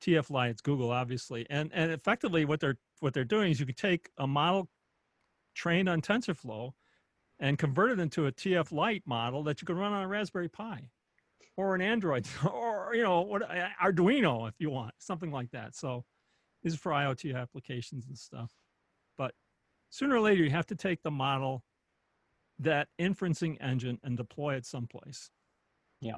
TF 0.00 0.30
Lite. 0.30 0.50
It's 0.52 0.62
Google, 0.62 0.90
obviously, 0.90 1.46
and 1.50 1.70
and 1.74 1.90
effectively 1.92 2.44
what 2.44 2.60
they're 2.60 2.78
what 3.00 3.12
they're 3.12 3.24
doing 3.24 3.50
is 3.50 3.60
you 3.60 3.66
can 3.66 3.74
take 3.74 4.08
a 4.16 4.26
model 4.26 4.68
trained 5.56 5.88
on 5.88 6.00
TensorFlow 6.00 6.72
and 7.40 7.58
convert 7.58 7.90
it 7.90 7.98
into 7.98 8.26
a 8.26 8.32
TF 8.32 8.70
Lite 8.70 9.02
model 9.06 9.42
that 9.44 9.60
you 9.60 9.66
can 9.66 9.76
run 9.76 9.92
on 9.92 10.04
a 10.04 10.08
Raspberry 10.08 10.48
Pi 10.48 10.88
or 11.56 11.74
an 11.74 11.80
Android 11.80 12.26
or 12.52 12.92
you 12.94 13.02
know 13.02 13.22
what 13.22 13.42
uh, 13.42 13.68
Arduino 13.82 14.48
if 14.48 14.54
you 14.58 14.70
want 14.70 14.94
something 14.98 15.32
like 15.32 15.50
that. 15.50 15.74
So 15.74 16.04
this 16.62 16.74
is 16.74 16.78
for 16.78 16.92
IoT 16.92 17.34
applications 17.34 18.06
and 18.06 18.16
stuff. 18.16 18.52
But 19.18 19.32
sooner 19.90 20.16
or 20.16 20.20
later 20.20 20.44
you 20.44 20.50
have 20.50 20.66
to 20.66 20.76
take 20.76 21.02
the 21.02 21.10
model 21.10 21.64
that 22.58 22.88
inferencing 23.00 23.56
engine 23.60 23.98
and 24.04 24.16
deploy 24.16 24.54
it 24.54 24.64
someplace. 24.64 25.30
Yeah. 26.00 26.16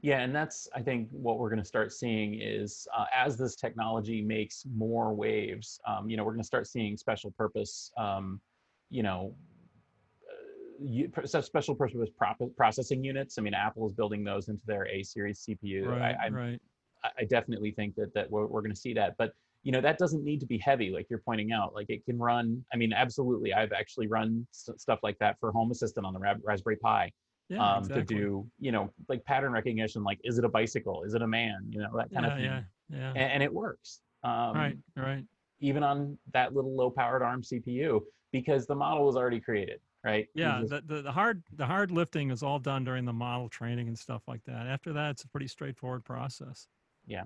Yeah, 0.00 0.20
and 0.20 0.34
that's 0.34 0.68
I 0.74 0.80
think 0.80 1.08
what 1.10 1.38
we're 1.38 1.50
going 1.50 1.58
to 1.58 1.66
start 1.66 1.92
seeing 1.92 2.40
is 2.40 2.88
uh, 2.96 3.04
as 3.14 3.36
this 3.36 3.54
technology 3.54 4.22
makes 4.22 4.64
more 4.74 5.12
waves, 5.12 5.78
um, 5.86 6.08
you 6.08 6.16
know, 6.16 6.24
we're 6.24 6.32
going 6.32 6.40
to 6.40 6.46
start 6.46 6.66
seeing 6.66 6.96
special 6.96 7.30
purpose, 7.32 7.90
um, 7.98 8.40
you 8.92 9.02
know, 9.02 9.34
uh, 10.28 10.84
you, 10.84 11.08
pr- 11.08 11.26
so 11.26 11.40
special 11.40 11.74
purpose 11.74 12.10
processing 12.56 13.02
units. 13.02 13.38
I 13.38 13.42
mean, 13.42 13.54
Apple 13.54 13.86
is 13.88 13.94
building 13.94 14.22
those 14.22 14.48
into 14.48 14.62
their 14.66 14.86
A 14.86 15.02
series 15.02 15.44
CPU. 15.48 15.86
Right, 15.86 16.14
I, 16.20 16.24
I'm- 16.24 16.34
right. 16.34 16.60
I, 17.02 17.08
I 17.20 17.24
definitely 17.24 17.72
think 17.72 17.94
that 17.96 18.14
that 18.14 18.30
we're, 18.30 18.46
we're 18.46 18.60
going 18.60 18.74
to 18.74 18.80
see 18.80 18.94
that, 18.94 19.14
but 19.18 19.32
you 19.64 19.70
know, 19.72 19.80
that 19.80 19.96
doesn't 19.96 20.24
need 20.24 20.40
to 20.40 20.46
be 20.46 20.58
heavy, 20.58 20.90
like 20.90 21.06
you're 21.08 21.20
pointing 21.24 21.52
out. 21.52 21.72
Like 21.72 21.88
it 21.88 22.04
can 22.04 22.18
run. 22.18 22.64
I 22.72 22.76
mean, 22.76 22.92
absolutely, 22.92 23.54
I've 23.54 23.72
actually 23.72 24.08
run 24.08 24.44
s- 24.52 24.68
stuff 24.76 24.98
like 25.04 25.16
that 25.20 25.38
for 25.40 25.52
Home 25.52 25.70
Assistant 25.70 26.04
on 26.04 26.12
the 26.12 26.18
Ra- 26.18 26.34
Raspberry 26.44 26.76
Pi 26.76 27.12
Yeah, 27.48 27.58
um, 27.76 27.78
exactly. 27.84 28.02
to 28.02 28.20
do 28.22 28.46
you 28.58 28.72
know 28.72 28.90
like 29.08 29.24
pattern 29.24 29.52
recognition 29.52 30.02
like 30.02 30.18
is 30.24 30.36
it 30.38 30.44
a 30.44 30.48
bicycle 30.48 31.04
is 31.04 31.14
it 31.14 31.22
a 31.22 31.26
man 31.26 31.58
you 31.70 31.78
know 31.80 31.90
that 31.96 32.12
kind 32.12 32.24
yeah, 32.26 32.32
of 32.32 32.36
thing 32.38 32.44
yeah, 32.44 32.62
yeah. 32.90 33.08
and, 33.10 33.32
and 33.34 33.42
it 33.42 33.52
works 33.52 34.00
um, 34.24 34.54
right, 34.54 34.76
right. 34.96 35.24
even 35.60 35.82
on 35.82 36.18
that 36.32 36.54
little 36.54 36.74
low 36.74 36.90
powered 36.90 37.22
arm 37.22 37.42
cpu 37.42 38.00
because 38.32 38.66
the 38.66 38.74
model 38.74 39.04
was 39.04 39.16
already 39.16 39.40
created 39.40 39.80
right 40.04 40.28
Yeah, 40.34 40.60
just- 40.60 40.70
the, 40.88 40.94
the, 40.96 41.02
the 41.02 41.12
hard 41.12 41.42
the 41.56 41.66
hard 41.66 41.90
lifting 41.90 42.30
is 42.30 42.42
all 42.42 42.58
done 42.58 42.84
during 42.84 43.04
the 43.04 43.12
model 43.12 43.48
training 43.48 43.88
and 43.88 43.98
stuff 43.98 44.22
like 44.26 44.42
that. 44.44 44.66
After 44.66 44.92
that, 44.94 45.10
it's 45.10 45.24
a 45.24 45.28
pretty 45.28 45.46
straightforward 45.48 46.04
process. 46.04 46.66
yeah 47.06 47.24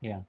Yeah. 0.00 0.20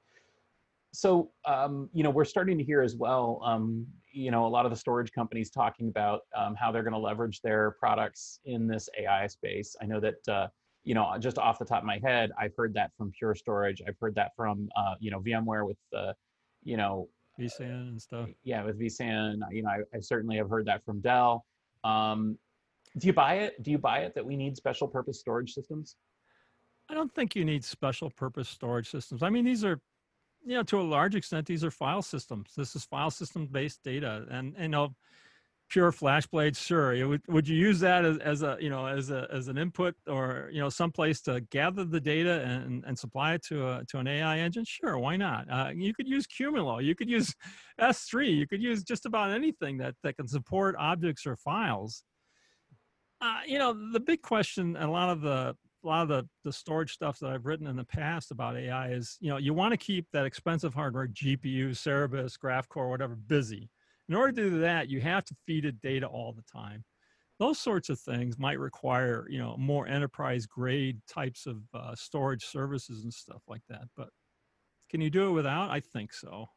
so 0.91 1.31
um, 1.45 1.89
you 1.93 2.03
know 2.03 2.09
we're 2.09 2.25
starting 2.25 2.57
to 2.57 2.63
hear 2.63 2.81
as 2.81 2.95
well 2.95 3.39
um, 3.43 3.85
you 4.11 4.31
know 4.31 4.47
a 4.47 4.49
lot 4.49 4.65
of 4.65 4.71
the 4.71 4.75
storage 4.77 5.11
companies 5.11 5.51
talking 5.51 5.87
about 5.89 6.21
um, 6.35 6.55
how 6.55 6.71
they're 6.71 6.83
going 6.83 6.93
to 6.93 6.99
leverage 6.99 7.41
their 7.41 7.71
products 7.71 8.39
in 8.45 8.65
this 8.67 8.89
ai 8.97 9.27
space 9.27 9.75
i 9.81 9.85
know 9.85 9.99
that 9.99 10.27
uh, 10.27 10.47
you 10.83 10.95
know 10.95 11.15
just 11.19 11.37
off 11.37 11.59
the 11.59 11.65
top 11.65 11.79
of 11.83 11.85
my 11.85 11.99
head 12.03 12.31
i've 12.39 12.55
heard 12.57 12.73
that 12.73 12.89
from 12.97 13.11
pure 13.11 13.35
storage 13.35 13.81
i've 13.87 13.97
heard 14.01 14.15
that 14.15 14.31
from 14.35 14.67
uh, 14.75 14.95
you 14.99 15.11
know 15.11 15.19
vmware 15.19 15.65
with 15.67 15.77
uh, 15.95 16.13
you 16.63 16.75
know 16.77 17.07
vSAN 17.39 17.89
and 17.89 18.01
stuff. 18.01 18.29
yeah 18.43 18.63
with 18.63 18.79
vsan 18.79 19.39
you 19.51 19.63
know 19.63 19.69
I, 19.69 19.97
I 19.97 19.99
certainly 19.99 20.37
have 20.37 20.49
heard 20.49 20.65
that 20.67 20.83
from 20.83 21.01
dell 21.01 21.45
um, 21.83 22.37
do 22.97 23.07
you 23.07 23.13
buy 23.13 23.35
it 23.35 23.61
do 23.63 23.71
you 23.71 23.77
buy 23.77 23.99
it 23.99 24.13
that 24.15 24.25
we 24.25 24.35
need 24.35 24.57
special 24.57 24.87
purpose 24.87 25.19
storage 25.19 25.53
systems 25.53 25.95
I 26.89 26.95
don't 26.95 27.13
think 27.13 27.35
you 27.35 27.45
need 27.45 27.63
special 27.63 28.09
purpose 28.09 28.49
storage 28.49 28.89
systems. 28.89 29.21
I 29.21 29.29
mean, 29.29 29.45
these 29.45 29.63
are, 29.63 29.79
you 30.43 30.55
know, 30.55 30.63
to 30.63 30.81
a 30.81 30.83
large 30.83 31.15
extent, 31.15 31.45
these 31.45 31.63
are 31.63 31.69
file 31.69 32.01
systems. 32.01 32.53
This 32.57 32.75
is 32.75 32.83
file 32.83 33.11
system 33.11 33.45
based 33.45 33.83
data, 33.83 34.25
and 34.31 34.55
and 34.55 34.63
you 34.63 34.69
know, 34.69 34.95
pure 35.69 35.91
FlashBlade, 35.91 36.57
sure. 36.57 37.07
Would 37.07 37.21
would 37.27 37.47
you 37.47 37.55
use 37.55 37.79
that 37.79 38.03
as, 38.05 38.17
as 38.19 38.41
a 38.41 38.57
you 38.59 38.69
know 38.69 38.85
as 38.85 39.11
a 39.11 39.27
as 39.31 39.47
an 39.47 39.57
input 39.57 39.95
or 40.07 40.49
you 40.51 40.59
know 40.59 40.69
someplace 40.69 41.21
to 41.21 41.41
gather 41.51 41.85
the 41.85 41.99
data 41.99 42.41
and, 42.41 42.83
and 42.85 42.97
supply 42.97 43.35
it 43.35 43.43
to 43.45 43.67
a 43.67 43.85
to 43.85 43.99
an 43.99 44.07
AI 44.07 44.39
engine? 44.39 44.65
Sure, 44.65 44.97
why 44.97 45.15
not? 45.15 45.49
Uh, 45.49 45.69
you 45.73 45.93
could 45.93 46.07
use 46.07 46.25
Qumulo, 46.27 46.83
you 46.83 46.95
could 46.95 47.09
use 47.09 47.33
S3, 47.79 48.35
you 48.35 48.47
could 48.47 48.61
use 48.61 48.83
just 48.83 49.05
about 49.05 49.31
anything 49.31 49.77
that 49.77 49.95
that 50.03 50.17
can 50.17 50.27
support 50.27 50.75
objects 50.77 51.25
or 51.25 51.35
files. 51.35 52.03
Uh, 53.21 53.41
you 53.45 53.59
know, 53.59 53.75
the 53.91 53.99
big 53.99 54.21
question, 54.21 54.77
a 54.77 54.89
lot 54.89 55.09
of 55.09 55.21
the 55.21 55.55
a 55.83 55.87
lot 55.87 56.01
of 56.01 56.09
the, 56.09 56.27
the 56.43 56.51
storage 56.51 56.91
stuff 56.91 57.19
that 57.19 57.29
I've 57.29 57.45
written 57.45 57.67
in 57.67 57.75
the 57.75 57.85
past 57.85 58.31
about 58.31 58.57
AI 58.57 58.89
is, 58.89 59.17
you 59.21 59.29
know, 59.29 59.37
you 59.37 59.53
want 59.53 59.71
to 59.71 59.77
keep 59.77 60.07
that 60.11 60.25
expensive 60.25 60.73
hardware, 60.73 61.07
GPU, 61.07 61.69
Cerebras, 61.69 62.37
GraphCore, 62.37 62.89
whatever, 62.89 63.15
busy. 63.15 63.69
In 64.09 64.15
order 64.15 64.31
to 64.31 64.49
do 64.49 64.59
that, 64.61 64.89
you 64.89 64.99
have 65.01 65.23
to 65.25 65.35
feed 65.45 65.65
it 65.65 65.79
data 65.81 66.07
all 66.07 66.33
the 66.33 66.43
time. 66.51 66.83
Those 67.37 67.59
sorts 67.59 67.89
of 67.89 67.99
things 67.99 68.39
might 68.39 68.59
require, 68.59 69.27
you 69.29 69.37
know, 69.37 69.55
more 69.57 69.87
enterprise 69.87 70.45
grade 70.47 70.99
types 71.07 71.45
of 71.45 71.61
uh, 71.73 71.95
storage 71.95 72.43
services 72.43 73.03
and 73.03 73.13
stuff 73.13 73.43
like 73.47 73.61
that. 73.69 73.83
But 73.95 74.09
can 74.89 74.99
you 74.99 75.11
do 75.11 75.29
it 75.29 75.33
without? 75.33 75.69
I 75.69 75.79
think 75.79 76.11
so. 76.11 76.47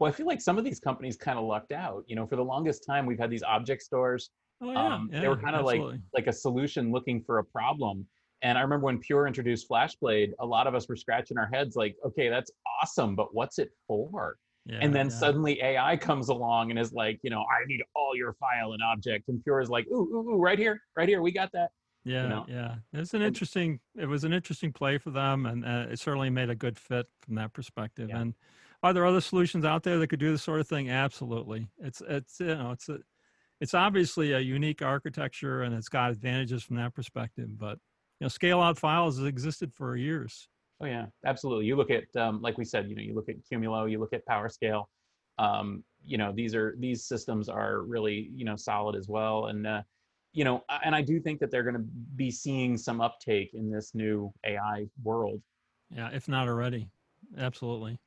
Well, 0.00 0.10
I 0.10 0.14
feel 0.14 0.26
like 0.26 0.40
some 0.40 0.56
of 0.56 0.64
these 0.64 0.80
companies 0.80 1.16
kind 1.16 1.38
of 1.38 1.44
lucked 1.44 1.72
out. 1.72 2.04
You 2.06 2.16
know, 2.16 2.26
for 2.26 2.36
the 2.36 2.44
longest 2.44 2.84
time, 2.88 3.04
we've 3.04 3.18
had 3.18 3.30
these 3.30 3.42
object 3.42 3.82
stores. 3.82 4.30
Oh, 4.62 4.72
yeah, 4.72 4.94
um, 4.94 5.10
yeah, 5.12 5.20
they 5.20 5.28
were 5.28 5.36
kind 5.36 5.54
of 5.54 5.66
like 5.66 5.82
like 6.14 6.26
a 6.26 6.32
solution 6.32 6.90
looking 6.90 7.22
for 7.22 7.38
a 7.38 7.44
problem. 7.44 8.08
And 8.42 8.56
I 8.56 8.62
remember 8.62 8.86
when 8.86 8.98
Pure 8.98 9.26
introduced 9.26 9.68
FlashBlade, 9.68 10.32
a 10.40 10.46
lot 10.46 10.66
of 10.66 10.74
us 10.74 10.88
were 10.88 10.96
scratching 10.96 11.38
our 11.38 11.48
heads 11.52 11.76
like, 11.76 11.96
okay, 12.04 12.28
that's 12.28 12.50
awesome, 12.82 13.14
but 13.14 13.34
what's 13.34 13.58
it 13.58 13.70
for? 13.86 14.36
Yeah, 14.66 14.78
and 14.80 14.94
then 14.94 15.06
yeah. 15.06 15.16
suddenly 15.16 15.60
AI 15.62 15.96
comes 15.96 16.30
along 16.30 16.70
and 16.70 16.78
is 16.78 16.92
like, 16.92 17.20
you 17.22 17.30
know, 17.30 17.40
I 17.40 17.66
need 17.66 17.82
all 17.94 18.16
your 18.16 18.32
file 18.34 18.72
and 18.72 18.82
object. 18.82 19.28
And 19.28 19.42
Pure 19.44 19.60
is 19.60 19.68
like, 19.68 19.86
ooh, 19.88 20.08
ooh, 20.10 20.30
ooh, 20.30 20.38
right 20.38 20.58
here, 20.58 20.80
right 20.96 21.08
here, 21.08 21.20
we 21.20 21.32
got 21.32 21.52
that. 21.52 21.70
Yeah, 22.04 22.22
you 22.22 22.28
know? 22.28 22.46
yeah. 22.48 22.74
It's 22.92 23.14
an 23.14 23.22
interesting. 23.22 23.80
It 23.98 24.06
was 24.06 24.24
an 24.24 24.32
interesting 24.32 24.72
play 24.72 24.98
for 24.98 25.10
them, 25.10 25.46
and 25.46 25.64
uh, 25.64 25.86
it 25.90 25.98
certainly 25.98 26.30
made 26.30 26.50
a 26.50 26.54
good 26.54 26.78
fit 26.78 27.06
from 27.20 27.34
that 27.36 27.52
perspective. 27.52 28.08
Yeah. 28.10 28.20
And 28.20 28.34
are 28.82 28.92
there 28.92 29.06
other 29.06 29.22
solutions 29.22 29.64
out 29.64 29.82
there 29.82 29.98
that 29.98 30.08
could 30.08 30.20
do 30.20 30.30
this 30.30 30.42
sort 30.42 30.60
of 30.60 30.68
thing? 30.68 30.90
Absolutely. 30.90 31.66
It's 31.78 32.02
it's 32.06 32.38
you 32.40 32.54
know 32.54 32.70
it's 32.72 32.88
a 32.90 32.98
it's 33.60 33.72
obviously 33.72 34.32
a 34.32 34.40
unique 34.40 34.82
architecture 34.82 35.62
and 35.62 35.74
it's 35.74 35.88
got 35.88 36.10
advantages 36.10 36.62
from 36.62 36.76
that 36.76 36.94
perspective. 36.94 37.58
But 37.58 37.78
you 38.20 38.26
know, 38.26 38.28
scale 38.28 38.60
out 38.60 38.78
files 38.78 39.16
has 39.16 39.26
existed 39.26 39.72
for 39.72 39.96
years. 39.96 40.48
Oh 40.80 40.86
yeah, 40.86 41.06
absolutely. 41.24 41.66
You 41.66 41.76
look 41.76 41.90
at, 41.90 42.04
um, 42.16 42.42
like 42.42 42.58
we 42.58 42.64
said, 42.64 42.88
you 42.88 42.96
know, 42.96 43.02
you 43.02 43.14
look 43.14 43.28
at 43.28 43.36
Qumulo, 43.50 43.90
you 43.90 43.98
look 43.98 44.12
at 44.12 44.26
PowerScale. 44.26 44.84
Um, 45.38 45.84
you 46.04 46.18
know, 46.18 46.32
these 46.34 46.54
are 46.54 46.74
these 46.78 47.04
systems 47.06 47.48
are 47.48 47.82
really 47.82 48.30
you 48.34 48.44
know 48.44 48.56
solid 48.56 48.94
as 48.94 49.08
well, 49.08 49.46
and 49.46 49.66
uh, 49.66 49.82
you 50.32 50.44
know, 50.44 50.64
and 50.84 50.94
I 50.94 51.00
do 51.00 51.20
think 51.20 51.40
that 51.40 51.50
they're 51.50 51.62
going 51.62 51.76
to 51.76 51.84
be 52.16 52.30
seeing 52.30 52.76
some 52.76 53.00
uptake 53.00 53.50
in 53.54 53.70
this 53.70 53.94
new 53.94 54.32
AI 54.44 54.86
world. 55.02 55.40
Yeah, 55.90 56.10
if 56.12 56.28
not 56.28 56.48
already, 56.48 56.88
absolutely. 57.38 57.98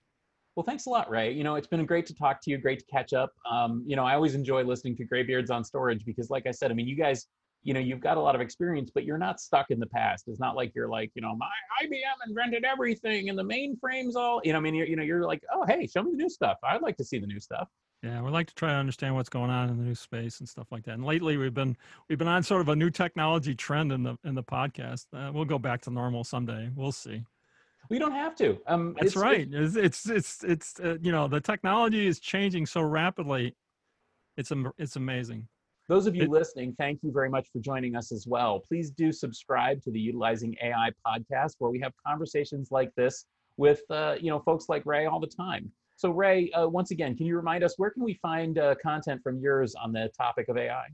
Well, 0.56 0.64
thanks 0.64 0.88
a 0.88 0.90
lot, 0.90 1.10
Ray. 1.10 1.32
You 1.32 1.44
know, 1.44 1.56
it's 1.56 1.68
been 1.68 1.86
great 1.86 2.06
to 2.08 2.16
talk 2.16 2.42
to 2.42 2.52
you, 2.52 2.58
great 2.58 2.80
to 2.80 2.86
catch 2.86 3.14
up. 3.14 3.32
Um, 3.50 3.84
you 3.86 3.96
know, 3.96 4.04
I 4.04 4.16
always 4.16 4.36
enjoy 4.36 4.64
listening 4.64 4.96
to 4.98 5.06
Graybeards 5.06 5.52
on 5.52 5.64
Storage 5.64 6.04
because, 6.04 6.30
like 6.30 6.48
I 6.48 6.52
said, 6.52 6.72
I 6.72 6.74
mean, 6.74 6.88
you 6.88 6.96
guys 6.96 7.28
you 7.64 7.74
know 7.74 7.80
you've 7.80 8.00
got 8.00 8.18
a 8.18 8.20
lot 8.20 8.36
of 8.36 8.42
experience 8.42 8.90
but 8.94 9.04
you're 9.04 9.18
not 9.18 9.40
stuck 9.40 9.72
in 9.72 9.80
the 9.80 9.88
past. 9.88 10.26
It's 10.28 10.40
not 10.40 10.56
like 10.56 10.72
you're 10.76 10.88
like 10.88 11.12
you 11.16 11.22
know 11.22 11.36
my 11.36 11.50
ibm 11.84 12.28
invented 12.28 12.64
everything 12.64 13.30
and 13.30 13.38
the 13.38 13.44
mainframes 13.44 14.16
all 14.16 14.42
you 14.44 14.54
know 14.54 14.60
i 14.60 14.62
mean 14.62 14.74
you're, 14.74 14.88
you 14.88 14.96
know 14.96 15.04
you're 15.04 15.26
like 15.26 15.44
oh 15.54 15.66
hey 15.68 15.88
show 15.88 16.04
me 16.04 16.12
the 16.12 16.18
new 16.18 16.30
stuff. 16.30 16.58
I'd 16.64 16.82
like 16.82 16.98
to 16.98 17.04
see 17.04 17.20
the 17.20 17.28
new 17.28 17.40
stuff. 17.40 17.68
Yeah 18.04 18.22
we 18.22 18.30
like 18.30 18.48
to 18.48 18.56
try 18.56 18.70
to 18.70 18.76
understand 18.76 19.16
what's 19.16 19.30
going 19.30 19.50
on 19.50 19.70
in 19.70 19.78
the 19.78 19.84
new 19.84 19.96
space 19.96 20.40
and 20.40 20.48
stuff 20.48 20.68
like 20.72 20.84
that. 20.86 20.94
And 20.94 21.06
lately 21.06 21.38
we've 21.38 21.54
been 21.54 21.76
we've 22.10 22.18
been 22.18 22.28
on 22.28 22.44
sort 22.44 22.62
of 22.62 22.70
a 22.70 22.76
new 22.76 22.90
technology 22.90 23.56
trend 23.56 23.92
in 23.92 24.04
the 24.04 24.18
in 24.24 24.36
the 24.36 24.44
podcast. 24.44 25.06
Uh, 25.14 25.32
we'll 25.34 25.46
go 25.46 25.60
back 25.60 25.82
to 25.82 25.90
normal 25.90 26.24
someday. 26.24 26.70
We'll 26.76 26.92
see. 26.92 27.24
We 27.90 28.00
don't 28.00 28.12
have 28.12 28.36
to. 28.38 28.60
Um 28.68 28.96
that's 28.96 29.08
it's, 29.08 29.16
right. 29.16 29.48
It's 29.52 29.76
it's 29.76 30.10
it's, 30.10 30.44
it's 30.44 30.80
uh, 30.80 30.98
you 31.02 31.12
know 31.12 31.28
the 31.28 31.42
technology 31.42 32.08
is 32.08 32.20
changing 32.20 32.66
so 32.66 32.82
rapidly. 32.82 33.56
It's 34.38 34.52
it's 34.78 34.96
amazing 34.96 35.48
those 35.88 36.06
of 36.06 36.16
you 36.16 36.28
listening, 36.28 36.76
thank 36.78 37.00
you 37.02 37.12
very 37.12 37.30
much 37.30 37.48
for 37.52 37.60
joining 37.60 37.96
us 37.96 38.12
as 38.12 38.28
well. 38.28 38.60
Please 38.60 38.92
do 38.92 39.12
subscribe 39.12 39.82
to 39.84 39.92
the 39.92 40.00
Utilizing 40.00 40.56
AI 40.62 40.92
podcast, 41.06 41.56
where 41.60 41.72
we 41.72 41.80
have 41.80 41.94
conversations 42.06 42.72
like 42.72 42.94
this 42.96 43.26
with 43.56 43.82
uh, 43.90 44.16
you 44.20 44.30
know 44.30 44.40
folks 44.40 44.66
like 44.68 44.86
Ray 44.86 45.06
all 45.06 45.20
the 45.20 45.28
time. 45.28 45.72
So 45.96 46.12
Ray, 46.12 46.52
uh, 46.52 46.68
once 46.68 46.92
again, 46.92 47.16
can 47.16 47.26
you 47.26 47.36
remind 47.36 47.64
us 47.64 47.76
where 47.78 47.90
can 47.90 48.04
we 48.04 48.16
find 48.16 48.60
uh, 48.60 48.76
content 48.76 49.22
from 49.24 49.40
yours 49.40 49.76
on 49.76 49.94
the 49.94 50.12
topic 50.16 50.50
of 50.50 50.58
AI? 50.58 50.88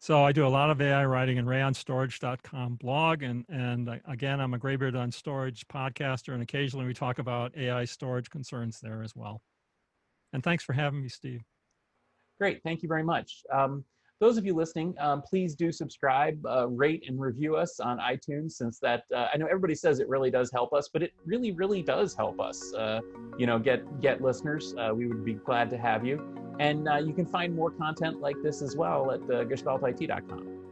So 0.00 0.24
I 0.24 0.32
do 0.32 0.46
a 0.46 0.48
lot 0.48 0.70
of 0.70 0.80
AI 0.80 1.04
writing 1.04 1.36
in 1.36 1.46
rayonstorage.com 1.46 2.74
blog, 2.76 3.22
and 3.22 3.44
and 3.48 4.00
again, 4.08 4.40
I'm 4.40 4.54
a 4.54 4.58
Graybeard 4.58 4.96
on 4.96 5.12
Storage 5.12 5.66
podcaster, 5.68 6.34
and 6.34 6.42
occasionally 6.42 6.86
we 6.86 6.94
talk 6.94 7.20
about 7.20 7.56
AI 7.56 7.84
storage 7.84 8.30
concerns 8.30 8.80
there 8.80 9.02
as 9.02 9.14
well. 9.14 9.42
And 10.32 10.42
thanks 10.42 10.64
for 10.64 10.72
having 10.72 11.02
me, 11.02 11.08
Steve. 11.08 11.42
Great, 12.40 12.62
thank 12.64 12.82
you 12.82 12.88
very 12.88 13.04
much. 13.04 13.42
Um, 13.52 13.84
those 14.20 14.36
of 14.36 14.44
you 14.44 14.54
listening, 14.54 14.94
um, 14.98 15.22
please 15.22 15.54
do 15.54 15.72
subscribe, 15.72 16.44
uh, 16.46 16.68
rate, 16.68 17.04
and 17.08 17.18
review 17.18 17.56
us 17.56 17.80
on 17.80 17.98
iTunes, 17.98 18.52
since 18.52 18.78
that 18.80 19.04
uh, 19.14 19.28
I 19.32 19.38
know 19.38 19.46
everybody 19.46 19.74
says 19.74 19.98
it 19.98 20.08
really 20.08 20.30
does 20.30 20.52
help 20.52 20.74
us, 20.74 20.90
but 20.92 21.02
it 21.02 21.12
really, 21.24 21.52
really 21.52 21.82
does 21.82 22.14
help 22.14 22.38
us. 22.38 22.74
Uh, 22.74 23.00
you 23.38 23.46
know, 23.46 23.58
get 23.58 24.00
get 24.00 24.20
listeners. 24.22 24.74
Uh, 24.78 24.92
we 24.94 25.06
would 25.06 25.24
be 25.24 25.34
glad 25.34 25.70
to 25.70 25.78
have 25.78 26.04
you, 26.04 26.22
and 26.60 26.86
uh, 26.86 26.96
you 26.96 27.14
can 27.14 27.24
find 27.24 27.56
more 27.56 27.70
content 27.70 28.20
like 28.20 28.36
this 28.42 28.60
as 28.60 28.76
well 28.76 29.10
at 29.10 29.20
uh. 29.26 30.69